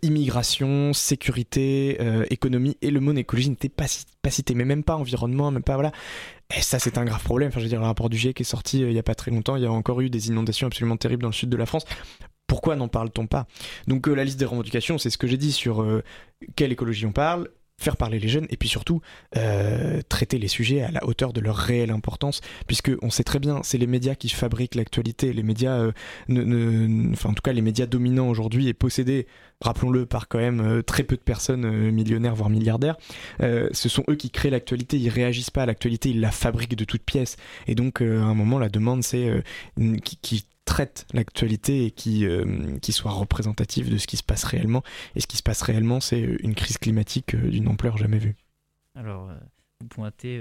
immigration, 0.01 0.93
sécurité, 0.93 1.97
économie, 2.29 2.77
et 2.81 2.91
le 2.91 2.99
mot 2.99 3.13
écologie 3.13 3.49
n'était 3.49 3.69
pas, 3.69 3.87
cité, 3.87 4.53
mais 4.53 4.65
même 4.65 4.83
pas 4.83 4.95
environnement, 4.95 5.51
même 5.51 5.63
pas, 5.63 5.75
voilà. 5.75 5.91
Et 6.55 6.61
ça, 6.61 6.79
c'est 6.79 6.97
un 6.97 7.05
grave 7.05 7.23
problème. 7.23 7.49
Enfin, 7.49 7.59
je 7.59 7.65
veux 7.65 7.69
dire, 7.69 7.79
le 7.79 7.85
rapport 7.85 8.09
du 8.09 8.17
GIEC 8.17 8.39
est 8.41 8.43
sorti 8.43 8.81
il 8.81 8.91
y 8.91 8.99
a 8.99 9.03
pas 9.03 9.15
très 9.15 9.31
longtemps. 9.31 9.55
Il 9.55 9.63
y 9.63 9.65
a 9.65 9.71
encore 9.71 10.01
eu 10.01 10.09
des 10.09 10.27
inondations 10.27 10.67
absolument 10.67 10.97
terribles 10.97 11.23
dans 11.23 11.29
le 11.29 11.33
sud 11.33 11.49
de 11.49 11.57
la 11.57 11.65
France 11.65 11.85
n'en 12.73 12.87
parle-t-on 12.87 13.27
pas? 13.27 13.47
Donc 13.87 14.07
euh, 14.07 14.13
la 14.13 14.23
liste 14.23 14.39
des 14.39 14.45
revendications, 14.45 14.97
c'est 14.97 15.09
ce 15.09 15.17
que 15.17 15.27
j'ai 15.27 15.37
dit 15.37 15.51
sur 15.51 15.81
euh, 15.81 16.03
quelle 16.55 16.71
écologie 16.71 17.05
on 17.05 17.11
parle, 17.11 17.49
faire 17.79 17.97
parler 17.97 18.19
les 18.19 18.29
jeunes 18.29 18.47
et 18.49 18.55
puis 18.55 18.69
surtout 18.69 19.01
euh, 19.35 20.01
traiter 20.07 20.37
les 20.37 20.47
sujets 20.47 20.81
à 20.81 20.91
la 20.91 21.05
hauteur 21.05 21.33
de 21.33 21.41
leur 21.41 21.57
réelle 21.57 21.91
importance 21.91 22.39
puisque 22.67 22.91
on 23.01 23.09
sait 23.09 23.25
très 23.25 23.37
bien 23.37 23.59
c'est 23.63 23.77
les 23.77 23.85
médias 23.85 24.15
qui 24.15 24.29
fabriquent 24.29 24.75
l'actualité. 24.75 25.33
Les 25.33 25.43
médias 25.43 25.91
enfin 26.29 27.29
en 27.29 27.33
tout 27.33 27.41
cas 27.43 27.51
les 27.51 27.61
médias 27.61 27.85
dominants 27.85 28.29
aujourd'hui 28.29 28.69
et 28.69 28.73
possédés 28.73 29.27
rappelons-le 29.59 30.05
par 30.05 30.29
quand 30.29 30.39
même 30.39 30.83
très 30.83 31.03
peu 31.03 31.17
de 31.17 31.21
personnes 31.21 31.91
millionnaires 31.91 32.33
voire 32.33 32.49
milliardaires 32.49 32.95
ce 33.41 33.89
sont 33.89 34.05
eux 34.09 34.15
qui 34.15 34.31
créent 34.31 34.51
l'actualité. 34.51 34.97
Ils 34.97 35.09
réagissent 35.09 35.51
pas 35.51 35.63
à 35.63 35.65
l'actualité 35.65 36.11
ils 36.11 36.21
la 36.21 36.31
fabriquent 36.31 36.77
de 36.77 36.85
toutes 36.85 37.03
pièces. 37.03 37.35
Et 37.67 37.75
donc 37.75 38.01
à 38.01 38.05
un 38.05 38.35
moment 38.35 38.57
la 38.57 38.69
demande 38.69 39.03
c'est 39.03 39.29
qui, 40.01 40.15
qui 40.21 40.45
traite 40.65 41.07
l'actualité 41.13 41.85
et 41.85 41.91
qui, 41.91 42.25
euh, 42.25 42.77
qui 42.79 42.91
soit 42.91 43.11
représentative 43.11 43.89
de 43.89 43.97
ce 43.97 44.07
qui 44.07 44.17
se 44.17 44.23
passe 44.23 44.43
réellement. 44.43 44.83
Et 45.15 45.21
ce 45.21 45.27
qui 45.27 45.37
se 45.37 45.43
passe 45.43 45.61
réellement, 45.61 45.99
c'est 45.99 46.19
une 46.19 46.55
crise 46.55 46.77
climatique 46.77 47.35
euh, 47.35 47.49
d'une 47.49 47.67
ampleur 47.67 47.97
jamais 47.97 48.17
vue. 48.17 48.35
Alors, 48.95 49.29
euh, 49.29 49.35
vous 49.79 49.87
pointez 49.87 50.37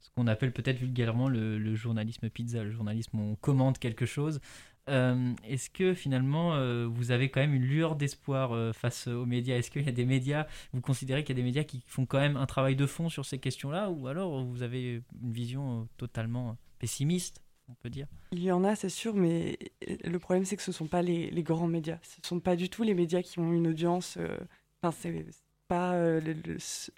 ce 0.00 0.10
qu'on 0.14 0.26
appelle 0.26 0.52
peut-être 0.52 0.78
vulgairement 0.78 1.28
le, 1.28 1.74
journalisme 1.74 2.28
pizza, 2.28 2.62
le 2.62 2.70
journalisme 2.70 3.18
où 3.18 3.32
on 3.32 3.36
commande 3.36 3.78
quelque 3.78 4.06
chose. 4.06 4.40
Est-ce 4.88 5.70
que 5.70 5.94
finalement 5.94 6.58
vous 6.88 7.12
avez 7.12 7.30
quand 7.30 7.40
même 7.40 7.54
une 7.54 7.64
lueur 7.64 7.94
d'espoir 7.94 8.74
face 8.74 9.06
aux 9.06 9.24
médias? 9.24 9.56
Est-ce 9.56 9.70
qu'il 9.70 9.84
y 9.84 9.88
a 9.88 9.92
des 9.92 10.04
médias, 10.04 10.48
vous 10.72 10.80
considérez 10.80 11.22
qu'il 11.22 11.36
y 11.36 11.38
a 11.38 11.40
des 11.40 11.46
médias 11.46 11.62
qui 11.62 11.84
font 11.86 12.06
quand 12.06 12.18
même 12.18 12.36
un 12.36 12.46
travail 12.46 12.74
de 12.74 12.84
fond 12.84 13.08
sur 13.08 13.24
ces 13.24 13.38
questions-là? 13.38 13.88
Ou 13.88 14.08
alors 14.08 14.42
vous 14.44 14.62
avez 14.64 15.00
une 15.22 15.32
vision 15.32 15.88
totalement 15.96 16.58
pessimiste? 16.80 17.40
Peut 17.80 17.90
dire 17.90 18.06
Il 18.32 18.42
y 18.42 18.52
en 18.52 18.64
a, 18.64 18.74
c'est 18.74 18.88
sûr, 18.88 19.14
mais 19.14 19.58
le 20.04 20.18
problème, 20.18 20.44
c'est 20.44 20.56
que 20.56 20.62
ce 20.62 20.70
ne 20.70 20.74
sont 20.74 20.86
pas 20.86 21.02
les, 21.02 21.30
grands 21.42 21.66
médias. 21.66 21.98
Ce 22.02 22.20
ne 22.22 22.26
sont 22.26 22.40
pas 22.40 22.56
du 22.56 22.68
tout 22.68 22.82
les 22.82 22.94
médias 22.94 23.22
qui 23.22 23.38
ont 23.38 23.52
une 23.52 23.68
audience. 23.68 24.16
Euh, 24.18 24.38
enfin, 24.82 24.96
c'est 25.00 25.26
pas 25.68 25.94
euh, 25.94 26.20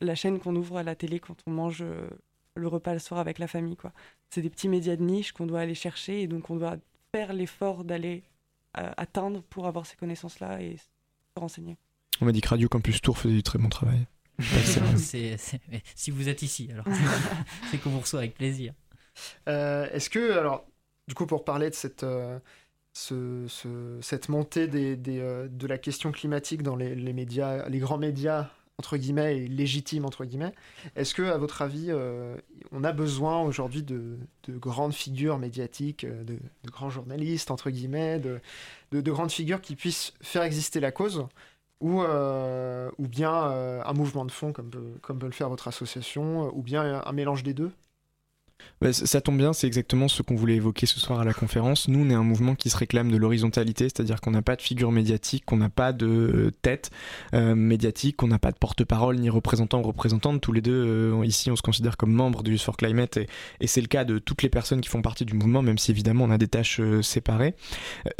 la 0.00 0.14
chaîne 0.14 0.38
qu'on 0.38 0.56
ouvre 0.56 0.78
à 0.78 0.82
la 0.82 0.94
télé 0.94 1.20
quand 1.20 1.36
on 1.46 1.50
mange 1.50 1.82
euh, 1.82 2.08
le 2.54 2.68
repas 2.68 2.92
le 2.92 2.98
soir 2.98 3.20
avec 3.20 3.38
la 3.38 3.46
famille. 3.46 3.76
quoi. 3.76 3.92
C'est 4.30 4.42
des 4.42 4.50
petits 4.50 4.68
médias 4.68 4.96
de 4.96 5.02
niche 5.02 5.32
qu'on 5.32 5.46
doit 5.46 5.60
aller 5.60 5.74
chercher 5.74 6.22
et 6.22 6.26
donc 6.26 6.50
on 6.50 6.56
doit 6.56 6.76
faire 7.12 7.32
l'effort 7.32 7.84
d'aller 7.84 8.24
atteindre 8.76 9.40
pour 9.50 9.68
avoir 9.68 9.86
ces 9.86 9.94
connaissances-là 9.94 10.60
et 10.60 10.78
se 10.78 11.40
renseigner. 11.40 11.76
On 12.20 12.24
m'a 12.24 12.32
dit 12.32 12.40
que 12.40 12.48
Radio 12.48 12.68
Campus 12.68 13.00
Tour 13.00 13.16
faisait 13.16 13.34
du 13.34 13.44
très 13.44 13.56
bon 13.56 13.68
travail. 13.68 14.08
si 15.94 16.10
vous 16.10 16.28
êtes 16.28 16.42
ici, 16.42 16.68
alors 16.72 16.84
c'est 17.70 17.78
qu'on 17.78 17.90
vous 17.90 18.00
reçoit 18.00 18.18
avec 18.18 18.34
plaisir. 18.34 18.74
Euh, 19.48 19.88
est-ce 19.92 20.10
que, 20.10 20.32
alors, 20.38 20.66
du 21.08 21.14
coup, 21.14 21.26
pour 21.26 21.44
parler 21.44 21.70
de 21.70 21.74
cette, 21.74 22.04
euh, 22.04 22.38
cette 24.00 24.28
montée 24.28 24.68
euh, 24.72 25.48
de 25.48 25.66
la 25.66 25.78
question 25.78 26.12
climatique 26.12 26.62
dans 26.62 26.76
les, 26.76 27.12
médias, 27.12 27.68
les 27.68 27.78
grands 27.78 27.98
médias, 27.98 28.50
entre 28.78 28.96
guillemets, 28.96 29.38
et 29.38 29.48
légitimes, 29.48 30.04
entre 30.04 30.24
guillemets, 30.24 30.52
est-ce 30.96 31.14
que, 31.14 31.22
à 31.22 31.38
votre 31.38 31.62
avis, 31.62 31.92
on 32.72 32.84
a 32.84 32.92
besoin 32.92 33.42
aujourd'hui 33.42 33.82
de, 33.82 34.18
grandes 34.48 34.94
figures 34.94 35.38
médiatiques, 35.38 36.06
de, 36.06 36.38
grands 36.66 36.90
journalistes, 36.90 37.50
entre 37.50 37.70
guillemets, 37.70 38.18
de, 38.18 38.40
de, 38.90 39.10
grandes 39.10 39.30
figures 39.30 39.60
qui 39.60 39.76
puissent 39.76 40.12
faire 40.22 40.42
exister 40.42 40.80
la 40.80 40.90
cause 40.90 41.26
ou, 41.80 42.02
ou 42.02 43.08
bien 43.08 43.32
un 43.32 43.92
mouvement 43.92 44.24
de 44.24 44.32
fond 44.32 44.52
comme 44.52 44.70
peut 45.20 45.26
le 45.26 45.32
faire 45.32 45.48
votre 45.48 45.68
association, 45.68 46.50
ou 46.56 46.62
bien 46.62 47.00
un 47.04 47.12
mélange 47.12 47.44
des 47.44 47.54
deux? 47.54 47.70
Ça 48.92 49.20
tombe 49.20 49.38
bien, 49.38 49.52
c'est 49.52 49.66
exactement 49.66 50.08
ce 50.08 50.22
qu'on 50.22 50.34
voulait 50.34 50.56
évoquer 50.56 50.86
ce 50.86 51.00
soir 51.00 51.20
à 51.20 51.24
la 51.24 51.32
conférence. 51.32 51.88
Nous, 51.88 52.04
on 52.04 52.10
est 52.10 52.14
un 52.14 52.22
mouvement 52.22 52.54
qui 52.54 52.70
se 52.70 52.76
réclame 52.76 53.10
de 53.10 53.16
l'horizontalité, 53.16 53.84
c'est-à-dire 53.84 54.20
qu'on 54.20 54.32
n'a 54.32 54.42
pas 54.42 54.56
de 54.56 54.62
figure 54.62 54.92
médiatique, 54.92 55.44
qu'on 55.46 55.56
n'a 55.56 55.70
pas 55.70 55.92
de 55.92 56.52
tête 56.62 56.90
euh, 57.34 57.54
médiatique, 57.54 58.16
qu'on 58.16 58.28
n'a 58.28 58.38
pas 58.38 58.52
de 58.52 58.58
porte-parole 58.58 59.16
ni 59.16 59.30
représentant 59.30 59.80
ou 59.80 59.84
représentante. 59.84 60.40
Tous 60.40 60.52
les 60.52 60.60
deux, 60.60 60.72
euh, 60.72 61.24
ici, 61.24 61.50
on 61.50 61.56
se 61.56 61.62
considère 61.62 61.96
comme 61.96 62.12
membres 62.12 62.42
du 62.42 62.52
Youth 62.52 62.60
for 62.60 62.76
Climate 62.76 63.18
et, 63.60 63.66
c'est 63.66 63.80
le 63.80 63.86
cas 63.86 64.04
de 64.04 64.18
toutes 64.18 64.42
les 64.42 64.48
personnes 64.50 64.80
qui 64.80 64.88
font 64.88 65.02
partie 65.02 65.24
du 65.24 65.34
mouvement, 65.34 65.62
même 65.62 65.78
si 65.78 65.90
évidemment 65.90 66.24
on 66.24 66.30
a 66.30 66.38
des 66.38 66.46
tâches 66.46 66.78
euh, 66.80 67.02
séparées. 67.02 67.54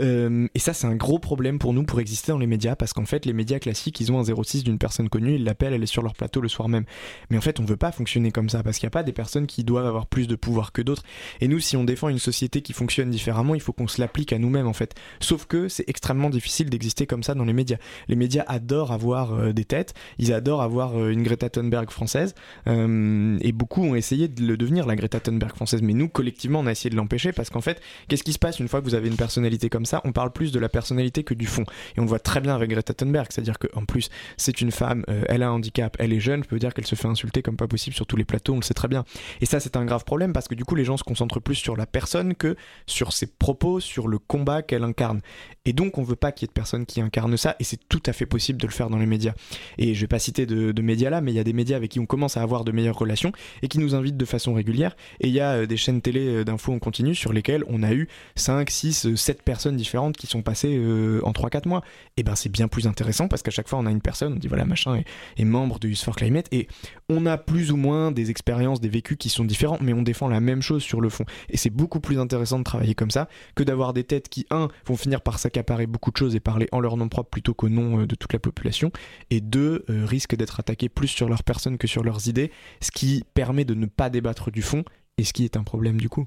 et 0.00 0.58
ça, 0.58 0.72
c'est 0.72 0.86
un 0.86 0.96
gros 0.96 1.18
problème 1.18 1.58
pour 1.58 1.72
nous 1.74 1.84
pour 1.84 2.00
exister 2.00 2.32
dans 2.32 2.38
les 2.38 2.46
médias, 2.46 2.74
parce 2.74 2.92
qu'en 2.92 3.04
fait, 3.04 3.26
les 3.26 3.32
médias 3.32 3.58
classiques, 3.58 4.00
ils 4.00 4.10
ont 4.10 4.18
un 4.18 4.24
06 4.24 4.64
d'une 4.64 4.78
personne 4.78 5.08
connue, 5.08 5.34
ils 5.34 5.44
l'appellent, 5.44 5.74
elle 5.74 5.82
est 5.82 5.86
sur 5.86 6.02
leur 6.02 6.14
plateau 6.14 6.40
le 6.40 6.48
soir 6.48 6.68
même. 6.68 6.84
Mais 7.30 7.36
en 7.36 7.40
fait, 7.40 7.60
on 7.60 7.64
veut 7.64 7.76
pas 7.76 7.92
fonctionner 7.92 8.32
comme 8.32 8.48
ça, 8.48 8.62
parce 8.62 8.78
qu'il 8.78 8.86
n'y 8.86 8.90
a 8.92 8.96
pas 8.96 9.02
des 9.02 9.12
personnes 9.12 9.46
qui 9.46 9.64
doivent 9.64 9.86
avoir 9.86 10.06
plus 10.06 10.26
de 10.26 10.33
pouvoir 10.36 10.72
que 10.72 10.82
d'autres. 10.82 11.02
Et 11.40 11.48
nous, 11.48 11.60
si 11.60 11.76
on 11.76 11.84
défend 11.84 12.08
une 12.08 12.18
société 12.18 12.62
qui 12.62 12.72
fonctionne 12.72 13.10
différemment, 13.10 13.54
il 13.54 13.60
faut 13.60 13.72
qu'on 13.72 13.88
se 13.88 14.00
l'applique 14.00 14.32
à 14.32 14.38
nous-mêmes 14.38 14.66
en 14.66 14.72
fait. 14.72 14.94
Sauf 15.20 15.46
que 15.46 15.68
c'est 15.68 15.88
extrêmement 15.88 16.30
difficile 16.30 16.70
d'exister 16.70 17.06
comme 17.06 17.22
ça 17.22 17.34
dans 17.34 17.44
les 17.44 17.52
médias. 17.52 17.78
Les 18.08 18.16
médias 18.16 18.44
adorent 18.46 18.92
avoir 18.92 19.34
euh, 19.34 19.52
des 19.52 19.64
têtes, 19.64 19.94
ils 20.18 20.32
adorent 20.32 20.62
avoir 20.62 20.98
euh, 20.98 21.10
une 21.10 21.22
Greta 21.22 21.48
Thunberg 21.48 21.90
française, 21.90 22.34
euh, 22.66 23.38
et 23.40 23.52
beaucoup 23.52 23.82
ont 23.82 23.94
essayé 23.94 24.28
de 24.28 24.42
le 24.44 24.56
devenir 24.56 24.86
la 24.86 24.96
Greta 24.96 25.20
Thunberg 25.20 25.54
française. 25.54 25.82
Mais 25.82 25.92
nous, 25.92 26.08
collectivement, 26.08 26.60
on 26.60 26.66
a 26.66 26.72
essayé 26.72 26.90
de 26.90 26.96
l'empêcher 26.96 27.32
parce 27.32 27.50
qu'en 27.50 27.60
fait, 27.60 27.80
qu'est-ce 28.08 28.22
qui 28.22 28.32
se 28.32 28.38
passe 28.38 28.60
une 28.60 28.68
fois 28.68 28.80
que 28.80 28.86
vous 28.86 28.94
avez 28.94 29.08
une 29.08 29.16
personnalité 29.16 29.68
comme 29.68 29.86
ça? 29.86 30.00
On 30.04 30.12
parle 30.12 30.32
plus 30.32 30.52
de 30.52 30.58
la 30.58 30.68
personnalité 30.68 31.24
que 31.24 31.34
du 31.34 31.46
fond. 31.46 31.64
Et 31.96 32.00
on 32.00 32.02
le 32.02 32.08
voit 32.08 32.18
très 32.18 32.40
bien 32.40 32.54
avec 32.54 32.70
Greta 32.70 32.94
Thunberg, 32.94 33.26
c'est-à-dire 33.30 33.58
qu'en 33.58 33.84
plus, 33.84 34.10
c'est 34.36 34.60
une 34.60 34.70
femme, 34.70 35.04
elle 35.28 35.42
a 35.42 35.48
un 35.48 35.52
handicap, 35.52 35.96
elle 35.98 36.12
est 36.12 36.20
jeune, 36.20 36.42
je 36.42 36.48
peux 36.48 36.58
dire 36.58 36.74
qu'elle 36.74 36.86
se 36.86 36.94
fait 36.94 37.08
insulter 37.08 37.42
comme 37.42 37.56
pas 37.56 37.68
possible 37.68 37.94
sur 37.94 38.06
tous 38.06 38.16
les 38.16 38.24
plateaux, 38.24 38.54
on 38.54 38.56
le 38.56 38.62
sait 38.62 38.74
très 38.74 38.88
bien. 38.88 39.04
Et 39.40 39.46
ça, 39.46 39.60
c'est 39.60 39.76
un 39.76 39.84
grave 39.84 40.04
problème 40.04 40.13
parce 40.32 40.48
que 40.48 40.54
du 40.54 40.64
coup, 40.64 40.74
les 40.74 40.84
gens 40.84 40.96
se 40.96 41.04
concentrent 41.04 41.40
plus 41.40 41.54
sur 41.54 41.76
la 41.76 41.86
personne 41.86 42.34
que 42.34 42.56
sur 42.86 43.12
ses 43.12 43.26
propos, 43.26 43.80
sur 43.80 44.08
le 44.08 44.18
combat 44.18 44.62
qu'elle 44.62 44.84
incarne. 44.84 45.20
Et 45.64 45.72
donc, 45.72 45.98
on 45.98 46.02
veut 46.02 46.16
pas 46.16 46.32
qu'il 46.32 46.46
y 46.46 46.46
ait 46.46 46.52
de 46.52 46.52
personnes 46.52 46.86
qui 46.86 47.00
incarnent 47.00 47.36
ça, 47.36 47.56
et 47.58 47.64
c'est 47.64 47.80
tout 47.88 48.02
à 48.06 48.12
fait 48.12 48.26
possible 48.26 48.60
de 48.60 48.66
le 48.66 48.72
faire 48.72 48.90
dans 48.90 48.98
les 48.98 49.06
médias. 49.06 49.34
Et 49.78 49.94
je 49.94 50.00
vais 50.00 50.06
pas 50.06 50.18
citer 50.18 50.46
de, 50.46 50.82
médias 50.82 51.10
là, 51.10 51.20
mais 51.20 51.32
il 51.32 51.34
y 51.34 51.40
a 51.40 51.44
des 51.44 51.52
médias 51.52 51.76
avec 51.76 51.90
qui 51.90 52.00
on 52.00 52.06
commence 52.06 52.36
à 52.36 52.42
avoir 52.42 52.64
de 52.64 52.72
meilleures 52.72 52.98
relations 52.98 53.32
et 53.62 53.68
qui 53.68 53.78
nous 53.78 53.94
invitent 53.94 54.16
de 54.16 54.24
façon 54.24 54.52
régulière. 54.54 54.96
Et 55.20 55.28
il 55.28 55.34
y 55.34 55.40
a 55.40 55.52
euh, 55.52 55.66
des 55.66 55.76
chaînes 55.76 56.02
télé 56.02 56.26
euh, 56.28 56.44
d'infos 56.44 56.72
en 56.72 56.78
continu 56.78 57.14
sur 57.14 57.32
lesquelles 57.32 57.64
on 57.68 57.82
a 57.82 57.92
eu 57.92 58.08
5, 58.36 58.68
6, 58.68 59.14
7 59.14 59.42
personnes 59.42 59.76
différentes 59.76 60.16
qui 60.16 60.26
sont 60.26 60.42
passées 60.42 60.76
euh, 60.76 61.20
en 61.24 61.32
3-4 61.32 61.68
mois. 61.68 61.82
Et 62.16 62.22
ben, 62.22 62.34
c'est 62.34 62.50
bien 62.50 62.68
plus 62.68 62.86
intéressant 62.86 63.28
parce 63.28 63.42
qu'à 63.42 63.50
chaque 63.50 63.68
fois, 63.68 63.78
on 63.78 63.86
a 63.86 63.90
une 63.90 64.02
personne, 64.02 64.34
on 64.34 64.36
dit 64.36 64.48
voilà, 64.48 64.64
machin 64.64 65.02
est, 65.36 65.44
membre 65.44 65.78
de 65.78 65.88
Use 65.88 66.02
for 66.02 66.16
Climate, 66.16 66.46
et 66.52 66.68
on 67.08 67.26
a 67.26 67.36
plus 67.38 67.70
ou 67.70 67.76
moins 67.76 68.12
des 68.12 68.30
expériences, 68.30 68.80
des 68.80 68.88
vécus 68.88 69.16
qui 69.18 69.28
sont 69.28 69.44
différents, 69.44 69.78
mais 69.80 69.92
on 69.92 70.02
défend 70.04 70.28
la 70.28 70.40
même 70.40 70.62
chose 70.62 70.82
sur 70.82 71.00
le 71.00 71.08
fond. 71.08 71.24
Et 71.48 71.56
c'est 71.56 71.70
beaucoup 71.70 72.00
plus 72.00 72.18
intéressant 72.18 72.58
de 72.58 72.64
travailler 72.64 72.94
comme 72.94 73.10
ça 73.10 73.28
que 73.54 73.62
d'avoir 73.62 73.92
des 73.92 74.04
têtes 74.04 74.28
qui, 74.28 74.46
un, 74.50 74.68
vont 74.86 74.96
finir 74.96 75.20
par 75.20 75.38
s'accaparer 75.38 75.86
beaucoup 75.86 76.10
de 76.10 76.16
choses 76.16 76.36
et 76.36 76.40
parler 76.40 76.68
en 76.72 76.80
leur 76.80 76.96
nom 76.96 77.08
propre 77.08 77.30
plutôt 77.30 77.54
qu'au 77.54 77.68
nom 77.68 78.00
euh, 78.00 78.06
de 78.06 78.14
toute 78.14 78.32
la 78.32 78.38
population, 78.38 78.92
et 79.30 79.40
deux, 79.40 79.84
euh, 79.90 80.04
risquent 80.04 80.36
d'être 80.36 80.60
attaqués 80.60 80.88
plus 80.88 81.08
sur 81.08 81.28
leur 81.28 81.42
personne 81.42 81.78
que 81.78 81.86
sur 81.86 82.04
leurs 82.04 82.28
idées, 82.28 82.52
ce 82.80 82.90
qui 82.90 83.24
permet 83.34 83.64
de 83.64 83.74
ne 83.74 83.86
pas 83.86 84.10
débattre 84.10 84.50
du 84.50 84.62
fond, 84.62 84.84
et 85.18 85.24
ce 85.24 85.32
qui 85.32 85.44
est 85.44 85.56
un 85.56 85.64
problème 85.64 86.00
du 86.00 86.08
coup. 86.08 86.26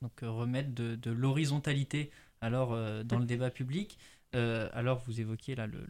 Donc 0.00 0.22
euh, 0.22 0.30
remettre 0.30 0.74
de, 0.74 1.10
l'horizontalité 1.10 2.10
alors 2.40 2.76
dans 3.04 3.20
le 3.20 3.24
débat 3.24 3.50
public. 3.50 3.98
alors 4.32 5.00
vous 5.06 5.20
évoquiez 5.20 5.54
là 5.54 5.68
le 5.68 5.86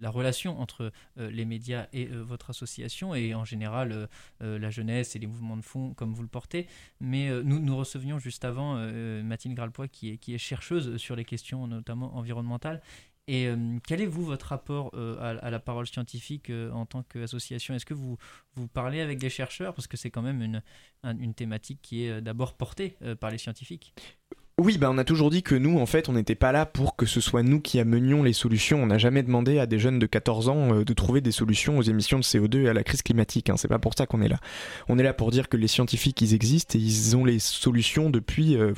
la 0.00 0.10
relation 0.10 0.60
entre 0.60 0.92
euh, 1.18 1.30
les 1.30 1.44
médias 1.44 1.86
et 1.92 2.08
euh, 2.08 2.22
votre 2.22 2.50
association 2.50 3.14
et 3.14 3.34
en 3.34 3.44
général 3.44 4.08
euh, 4.42 4.58
la 4.58 4.70
jeunesse 4.70 5.16
et 5.16 5.18
les 5.18 5.26
mouvements 5.26 5.56
de 5.56 5.62
fond 5.62 5.94
comme 5.94 6.12
vous 6.14 6.22
le 6.22 6.28
portez. 6.28 6.66
Mais 7.00 7.30
nous, 7.42 7.58
nous 7.58 7.76
recevions 7.76 8.18
juste 8.18 8.44
avant 8.44 8.76
Mathilde 9.22 9.58
est, 9.58 10.18
qui 10.18 10.34
est 10.34 10.38
chercheuse 10.38 10.96
sur 10.96 11.16
les 11.16 11.24
questions 11.24 11.66
notamment 11.66 12.16
environnementales. 12.16 12.80
Et 13.28 13.48
quel 13.86 14.00
est 14.00 14.06
vous 14.06 14.24
votre 14.24 14.46
rapport 14.46 14.94
à, 14.94 15.50
la 15.50 15.58
parole 15.58 15.86
scientifique 15.86 16.50
en 16.72 16.86
tant 16.86 17.02
qu'association? 17.02 17.74
Est-ce 17.74 17.86
que 17.86 17.94
vous, 17.94 18.16
vous 18.54 18.68
parlez 18.68 19.00
avec 19.00 19.18
des 19.18 19.30
chercheurs? 19.30 19.74
Parce 19.74 19.86
que 19.86 19.96
c'est 19.96 20.10
quand 20.10 20.22
même 20.22 20.42
une, 20.42 20.62
une 21.04 21.34
thématique 21.34 21.80
qui 21.82 22.04
est 22.04 22.20
d'abord 22.20 22.56
portée 22.56 22.96
par 23.20 23.30
les 23.30 23.38
scientifiques. 23.38 23.94
Oui, 24.58 24.78
bah 24.78 24.88
on 24.90 24.96
a 24.96 25.04
toujours 25.04 25.28
dit 25.28 25.42
que 25.42 25.54
nous, 25.54 25.78
en 25.78 25.84
fait, 25.84 26.08
on 26.08 26.14
n'était 26.14 26.34
pas 26.34 26.50
là 26.50 26.64
pour 26.64 26.96
que 26.96 27.04
ce 27.04 27.20
soit 27.20 27.42
nous 27.42 27.60
qui 27.60 27.78
amenions 27.78 28.22
les 28.22 28.32
solutions. 28.32 28.82
On 28.82 28.86
n'a 28.86 28.96
jamais 28.96 29.22
demandé 29.22 29.58
à 29.58 29.66
des 29.66 29.78
jeunes 29.78 29.98
de 29.98 30.06
14 30.06 30.48
ans 30.48 30.72
euh, 30.72 30.82
de 30.82 30.94
trouver 30.94 31.20
des 31.20 31.30
solutions 31.30 31.76
aux 31.76 31.82
émissions 31.82 32.18
de 32.18 32.24
CO2 32.24 32.62
et 32.62 32.68
à 32.70 32.72
la 32.72 32.82
crise 32.82 33.02
climatique. 33.02 33.50
Hein. 33.50 33.58
C'est 33.58 33.68
pas 33.68 33.78
pour 33.78 33.92
ça 33.92 34.06
qu'on 34.06 34.22
est 34.22 34.28
là. 34.28 34.38
On 34.88 34.98
est 34.98 35.02
là 35.02 35.12
pour 35.12 35.30
dire 35.30 35.50
que 35.50 35.58
les 35.58 35.68
scientifiques, 35.68 36.22
ils 36.22 36.32
existent 36.32 36.78
et 36.78 36.80
ils 36.80 37.14
ont 37.18 37.26
les 37.26 37.38
solutions 37.38 38.08
depuis, 38.08 38.56
euh, 38.56 38.72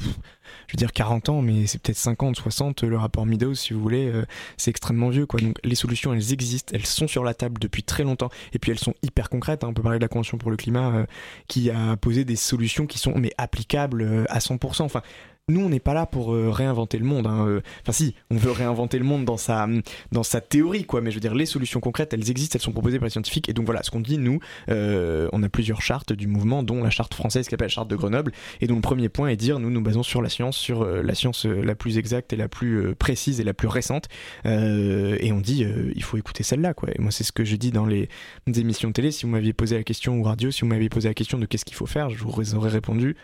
je 0.67 0.73
veux 0.73 0.79
dire 0.79 0.93
40 0.93 1.29
ans, 1.29 1.43
mais 1.43 1.69
c'est 1.69 1.81
peut-être 1.81 1.97
50, 1.97 2.35
60. 2.35 2.83
Le 2.83 2.99
rapport 2.99 3.25
Meadows, 3.25 3.55
si 3.55 3.73
vous 3.73 3.81
voulez, 3.81 4.11
euh, 4.13 4.25
c'est 4.57 4.73
extrêmement 4.73 5.11
vieux, 5.11 5.27
quoi. 5.27 5.39
Donc 5.39 5.61
les 5.63 5.77
solutions, 5.77 6.13
elles 6.13 6.33
existent, 6.33 6.73
elles 6.75 6.87
sont 6.87 7.07
sur 7.07 7.23
la 7.23 7.35
table 7.35 7.61
depuis 7.61 7.85
très 7.85 8.03
longtemps 8.03 8.31
et 8.53 8.59
puis 8.59 8.73
elles 8.73 8.81
sont 8.81 8.95
hyper 9.05 9.31
concrètes. 9.31 9.63
Hein. 9.63 9.69
On 9.69 9.75
peut 9.75 9.83
parler 9.83 10.01
de 10.01 10.05
la 10.05 10.09
Convention 10.09 10.39
pour 10.39 10.51
le 10.51 10.57
climat 10.57 11.07
qui 11.47 11.71
a 11.71 11.97
posé 11.97 12.25
des 12.25 12.35
solutions 12.35 12.89
qui 12.89 12.99
sont 12.99 13.17
mais 13.17 13.31
applicables 13.39 14.27
à 14.29 14.41
100%. 14.41 14.83
Enfin, 14.83 15.03
nous, 15.49 15.61
on 15.61 15.69
n'est 15.69 15.81
pas 15.81 15.95
là 15.95 16.07
pour 16.07 16.35
euh, 16.35 16.51
réinventer 16.51 16.99
le 16.99 17.05
monde. 17.05 17.27
Hein, 17.27 17.47
euh. 17.47 17.61
Enfin, 17.83 17.93
si, 17.93 18.15
on 18.31 18.37
veut 18.37 18.51
réinventer 18.51 18.99
le 18.99 19.05
monde 19.05 19.25
dans 19.25 19.37
sa, 19.37 19.67
dans 20.13 20.23
sa 20.23 20.41
théorie, 20.41 20.85
quoi. 20.85 21.01
Mais 21.01 21.11
je 21.11 21.17
veux 21.17 21.21
dire, 21.21 21.35
les 21.35 21.47
solutions 21.47 21.81
concrètes, 21.81 22.13
elles 22.13 22.31
existent, 22.31 22.57
elles 22.57 22.63
sont 22.63 22.73
proposées 22.73 22.99
par 22.99 23.07
les 23.07 23.11
scientifiques. 23.11 23.49
Et 23.49 23.53
donc 23.53 23.65
voilà, 23.65 23.83
ce 23.83 23.91
qu'on 23.91 24.01
dit, 24.01 24.19
nous, 24.19 24.41
euh, 24.69 25.29
on 25.33 25.43
a 25.43 25.49
plusieurs 25.49 25.81
chartes 25.81 26.13
du 26.13 26.27
mouvement, 26.27 26.63
dont 26.63 26.83
la 26.83 26.91
charte 26.91 27.15
française 27.15 27.47
qui 27.47 27.51
s'appelle 27.51 27.67
la 27.67 27.71
charte 27.71 27.89
de 27.89 27.97
Grenoble. 27.97 28.33
Et 28.61 28.67
donc 28.67 28.77
le 28.77 28.83
premier 28.83 29.09
point 29.09 29.29
est 29.29 29.37
dire, 29.37 29.59
nous 29.59 29.71
nous 29.71 29.83
basons 29.83 30.03
sur 30.03 30.23
la 30.23 30.29
science, 30.29 30.57
sur 30.57 30.85
la 30.85 31.15
science 31.15 31.45
la 31.47 31.75
plus 31.75 31.99
exacte 31.99 32.33
et 32.33 32.37
la 32.37 32.49
plus 32.49 32.95
précise 32.95 33.41
et 33.41 33.45
la 33.45 33.55
plus 33.55 33.69
récente. 33.69 34.09
et 34.45 35.33
on 35.33 35.41
dit, 35.41 35.65
il 35.95 36.03
faut 36.03 36.17
écouter 36.17 36.43
celle-là, 36.43 36.75
quoi. 36.75 36.91
Et 36.95 37.01
moi, 37.01 37.11
c'est 37.11 37.25
ce 37.25 37.33
que 37.33 37.45
je 37.45 37.57
dis 37.57 37.71
dans 37.71 37.87
les, 37.87 38.09
émissions 38.47 38.93
télé. 38.93 39.11
Si 39.11 39.25
vous 39.25 39.33
m'aviez 39.33 39.53
posé 39.53 39.77
la 39.77 39.83
question 39.83 40.19
ou 40.19 40.23
radio, 40.23 40.51
si 40.51 40.63
vous 40.63 40.67
m'aviez 40.67 40.89
posé 40.89 41.09
la 41.09 41.15
question 41.15 41.39
de 41.39 41.47
qu'est-ce 41.47 41.65
qu'il 41.65 41.77
faut 41.77 41.87
faire, 41.87 42.11
je 42.11 42.23
vous 42.23 42.55
aurais 42.55 42.71
répondu 42.71 43.17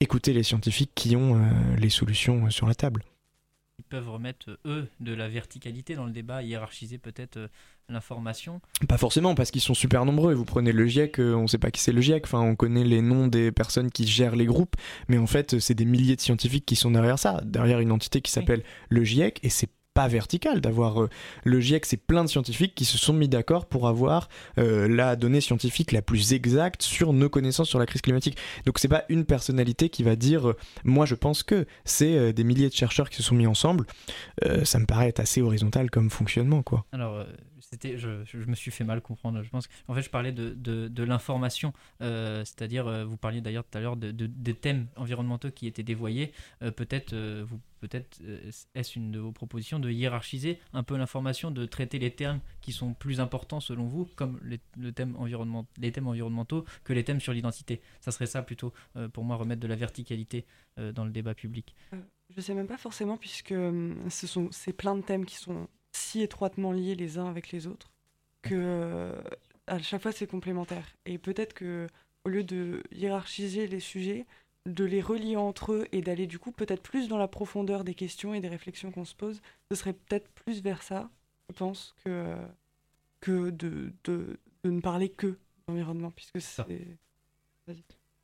écouter 0.00 0.32
les 0.32 0.42
scientifiques 0.42 0.92
qui 0.94 1.16
ont 1.16 1.36
euh, 1.36 1.76
les 1.78 1.90
solutions 1.90 2.46
euh, 2.46 2.50
sur 2.50 2.66
la 2.66 2.74
table. 2.74 3.04
Ils 3.78 3.84
peuvent 3.84 4.08
remettre, 4.08 4.50
euh, 4.50 4.56
eux, 4.66 4.88
de 5.00 5.14
la 5.14 5.28
verticalité 5.28 5.94
dans 5.94 6.04
le 6.04 6.12
débat, 6.12 6.42
hiérarchiser 6.42 6.98
peut-être 6.98 7.50
l'information 7.88 8.60
Pas 8.88 8.98
forcément, 8.98 9.34
parce 9.34 9.50
qu'ils 9.50 9.60
sont 9.60 9.74
super 9.74 10.04
nombreux. 10.04 10.32
Vous 10.32 10.44
prenez 10.44 10.72
le 10.72 10.86
GIEC, 10.86 11.18
on 11.18 11.42
ne 11.42 11.46
sait 11.46 11.58
pas 11.58 11.70
qui 11.70 11.80
c'est 11.80 11.92
le 11.92 12.00
GIEC, 12.00 12.24
enfin, 12.24 12.40
on 12.40 12.54
connaît 12.54 12.84
les 12.84 13.02
noms 13.02 13.26
des 13.26 13.52
personnes 13.52 13.90
qui 13.90 14.06
gèrent 14.06 14.36
les 14.36 14.46
groupes, 14.46 14.76
mais 15.08 15.18
en 15.18 15.26
fait, 15.26 15.58
c'est 15.58 15.74
des 15.74 15.84
milliers 15.84 16.16
de 16.16 16.20
scientifiques 16.20 16.66
qui 16.66 16.76
sont 16.76 16.92
derrière 16.92 17.18
ça, 17.18 17.40
derrière 17.44 17.80
une 17.80 17.92
entité 17.92 18.20
qui 18.20 18.30
s'appelle 18.30 18.62
le 18.88 19.04
GIEC, 19.04 19.40
et 19.42 19.50
c'est 19.50 19.70
pas 19.94 20.08
vertical 20.08 20.60
d'avoir 20.60 21.02
euh, 21.02 21.08
le 21.44 21.60
GIEC 21.60 21.86
c'est 21.86 21.96
plein 21.96 22.24
de 22.24 22.28
scientifiques 22.28 22.74
qui 22.74 22.84
se 22.84 22.98
sont 22.98 23.12
mis 23.12 23.28
d'accord 23.28 23.66
pour 23.66 23.86
avoir 23.86 24.28
euh, 24.58 24.88
la 24.88 25.16
donnée 25.16 25.40
scientifique 25.40 25.92
la 25.92 26.02
plus 26.02 26.32
exacte 26.32 26.82
sur 26.82 27.12
nos 27.12 27.30
connaissances 27.30 27.68
sur 27.68 27.78
la 27.78 27.86
crise 27.86 28.02
climatique 28.02 28.36
donc 28.66 28.78
c'est 28.78 28.88
pas 28.88 29.04
une 29.08 29.24
personnalité 29.24 29.88
qui 29.88 30.02
va 30.02 30.16
dire 30.16 30.50
euh, 30.50 30.56
moi 30.82 31.06
je 31.06 31.14
pense 31.14 31.44
que 31.44 31.66
c'est 31.84 32.32
des 32.32 32.44
milliers 32.44 32.68
de 32.68 32.74
chercheurs 32.74 33.08
qui 33.08 33.16
se 33.16 33.22
sont 33.22 33.36
mis 33.36 33.46
ensemble 33.46 33.86
ça 34.64 34.78
me 34.78 34.86
paraît 34.86 35.08
être 35.08 35.20
assez 35.20 35.40
horizontal 35.40 35.90
comme 35.90 36.10
fonctionnement 36.10 36.62
quoi 36.62 36.84
alors 36.92 37.24
je, 37.82 38.38
me 38.46 38.54
suis 38.54 38.70
fait 38.70 38.84
mal 38.84 39.00
comprendre. 39.00 39.42
Je 39.42 39.50
pense 39.50 39.68
en 39.88 39.94
fait, 39.94 40.02
je 40.02 40.10
parlais 40.10 40.32
de, 40.32 40.54
de, 40.54 41.02
l'information, 41.02 41.72
c'est-à-dire, 42.00 43.06
vous 43.06 43.16
parliez 43.16 43.40
d'ailleurs 43.40 43.64
tout 43.64 43.76
à 43.78 43.80
l'heure 43.80 43.96
de, 43.96 44.10
des 44.12 44.54
thèmes 44.54 44.86
environnementaux 44.96 45.50
qui 45.50 45.66
étaient 45.66 45.82
dévoyés. 45.82 46.32
Peut-être, 46.60 47.14
vous, 47.42 47.58
peut-être, 47.88 48.20
est-ce 48.74 48.98
une 48.98 49.10
de 49.10 49.18
vos 49.18 49.32
propositions 49.32 49.78
de 49.78 49.90
hiérarchiser 49.90 50.58
un 50.72 50.82
peu 50.82 50.96
l'information, 50.96 51.50
de 51.50 51.66
traiter 51.66 51.98
les 51.98 52.10
termes 52.10 52.40
qui 52.60 52.72
sont 52.72 52.94
plus 52.94 53.20
importants 53.20 53.60
selon 53.60 53.84
vous, 53.84 54.08
comme 54.16 54.40
les, 54.44 54.60
le 54.78 54.92
environnement, 55.16 55.66
les 55.78 55.92
thèmes 55.92 56.06
environnementaux, 56.06 56.64
que 56.84 56.92
les 56.92 57.04
thèmes 57.04 57.20
sur 57.20 57.32
l'identité? 57.32 57.80
Ça 58.00 58.10
serait 58.10 58.26
ça 58.26 58.42
plutôt, 58.42 58.72
pour 59.12 59.24
moi, 59.24 59.36
remettre 59.36 59.60
de 59.60 59.68
la 59.68 59.76
verticalité 59.76 60.46
dans 60.76 61.04
le 61.04 61.10
débat 61.10 61.34
public. 61.34 61.74
je 62.34 62.40
sais 62.40 62.54
même 62.54 62.66
pas 62.66 62.78
forcément, 62.78 63.16
puisque 63.16 63.54
ce 63.54 64.26
sont 64.26 64.48
c'est 64.50 64.72
plein 64.72 64.96
de 64.96 65.02
thèmes 65.02 65.26
qui 65.26 65.36
sont 65.36 65.68
si 65.92 66.22
étroitement 66.22 66.72
liés 66.72 66.94
les 66.94 67.18
uns 67.18 67.26
avec 67.26 67.52
les 67.52 67.66
autres 67.66 67.90
que 68.44 68.54
euh, 68.54 69.22
à 69.66 69.78
chaque 69.78 70.02
fois 70.02 70.12
c'est 70.12 70.26
complémentaire. 70.26 70.86
Et 71.06 71.18
peut-être 71.18 71.54
que 71.54 71.88
au 72.24 72.28
lieu 72.28 72.44
de 72.44 72.82
hiérarchiser 72.92 73.66
les 73.66 73.80
sujets, 73.80 74.26
de 74.66 74.84
les 74.84 75.00
relier 75.00 75.36
entre 75.36 75.72
eux 75.72 75.86
et 75.92 76.00
d'aller 76.00 76.26
du 76.26 76.38
coup 76.38 76.52
peut-être 76.52 76.82
plus 76.82 77.08
dans 77.08 77.18
la 77.18 77.28
profondeur 77.28 77.84
des 77.84 77.94
questions 77.94 78.34
et 78.34 78.40
des 78.40 78.48
réflexions 78.48 78.90
qu'on 78.90 79.04
se 79.04 79.14
pose, 79.14 79.42
ce 79.70 79.76
serait 79.76 79.92
peut-être 79.92 80.28
plus 80.30 80.62
vers 80.62 80.82
ça, 80.82 81.10
je 81.50 81.54
pense, 81.56 81.94
que, 82.04 82.34
que 83.20 83.50
de, 83.50 83.92
de, 84.04 84.38
de 84.64 84.70
ne 84.70 84.80
parler 84.80 85.10
que 85.10 85.38
d'environnement, 85.68 86.10
puisque 86.10 86.40
c'est... 86.40 86.98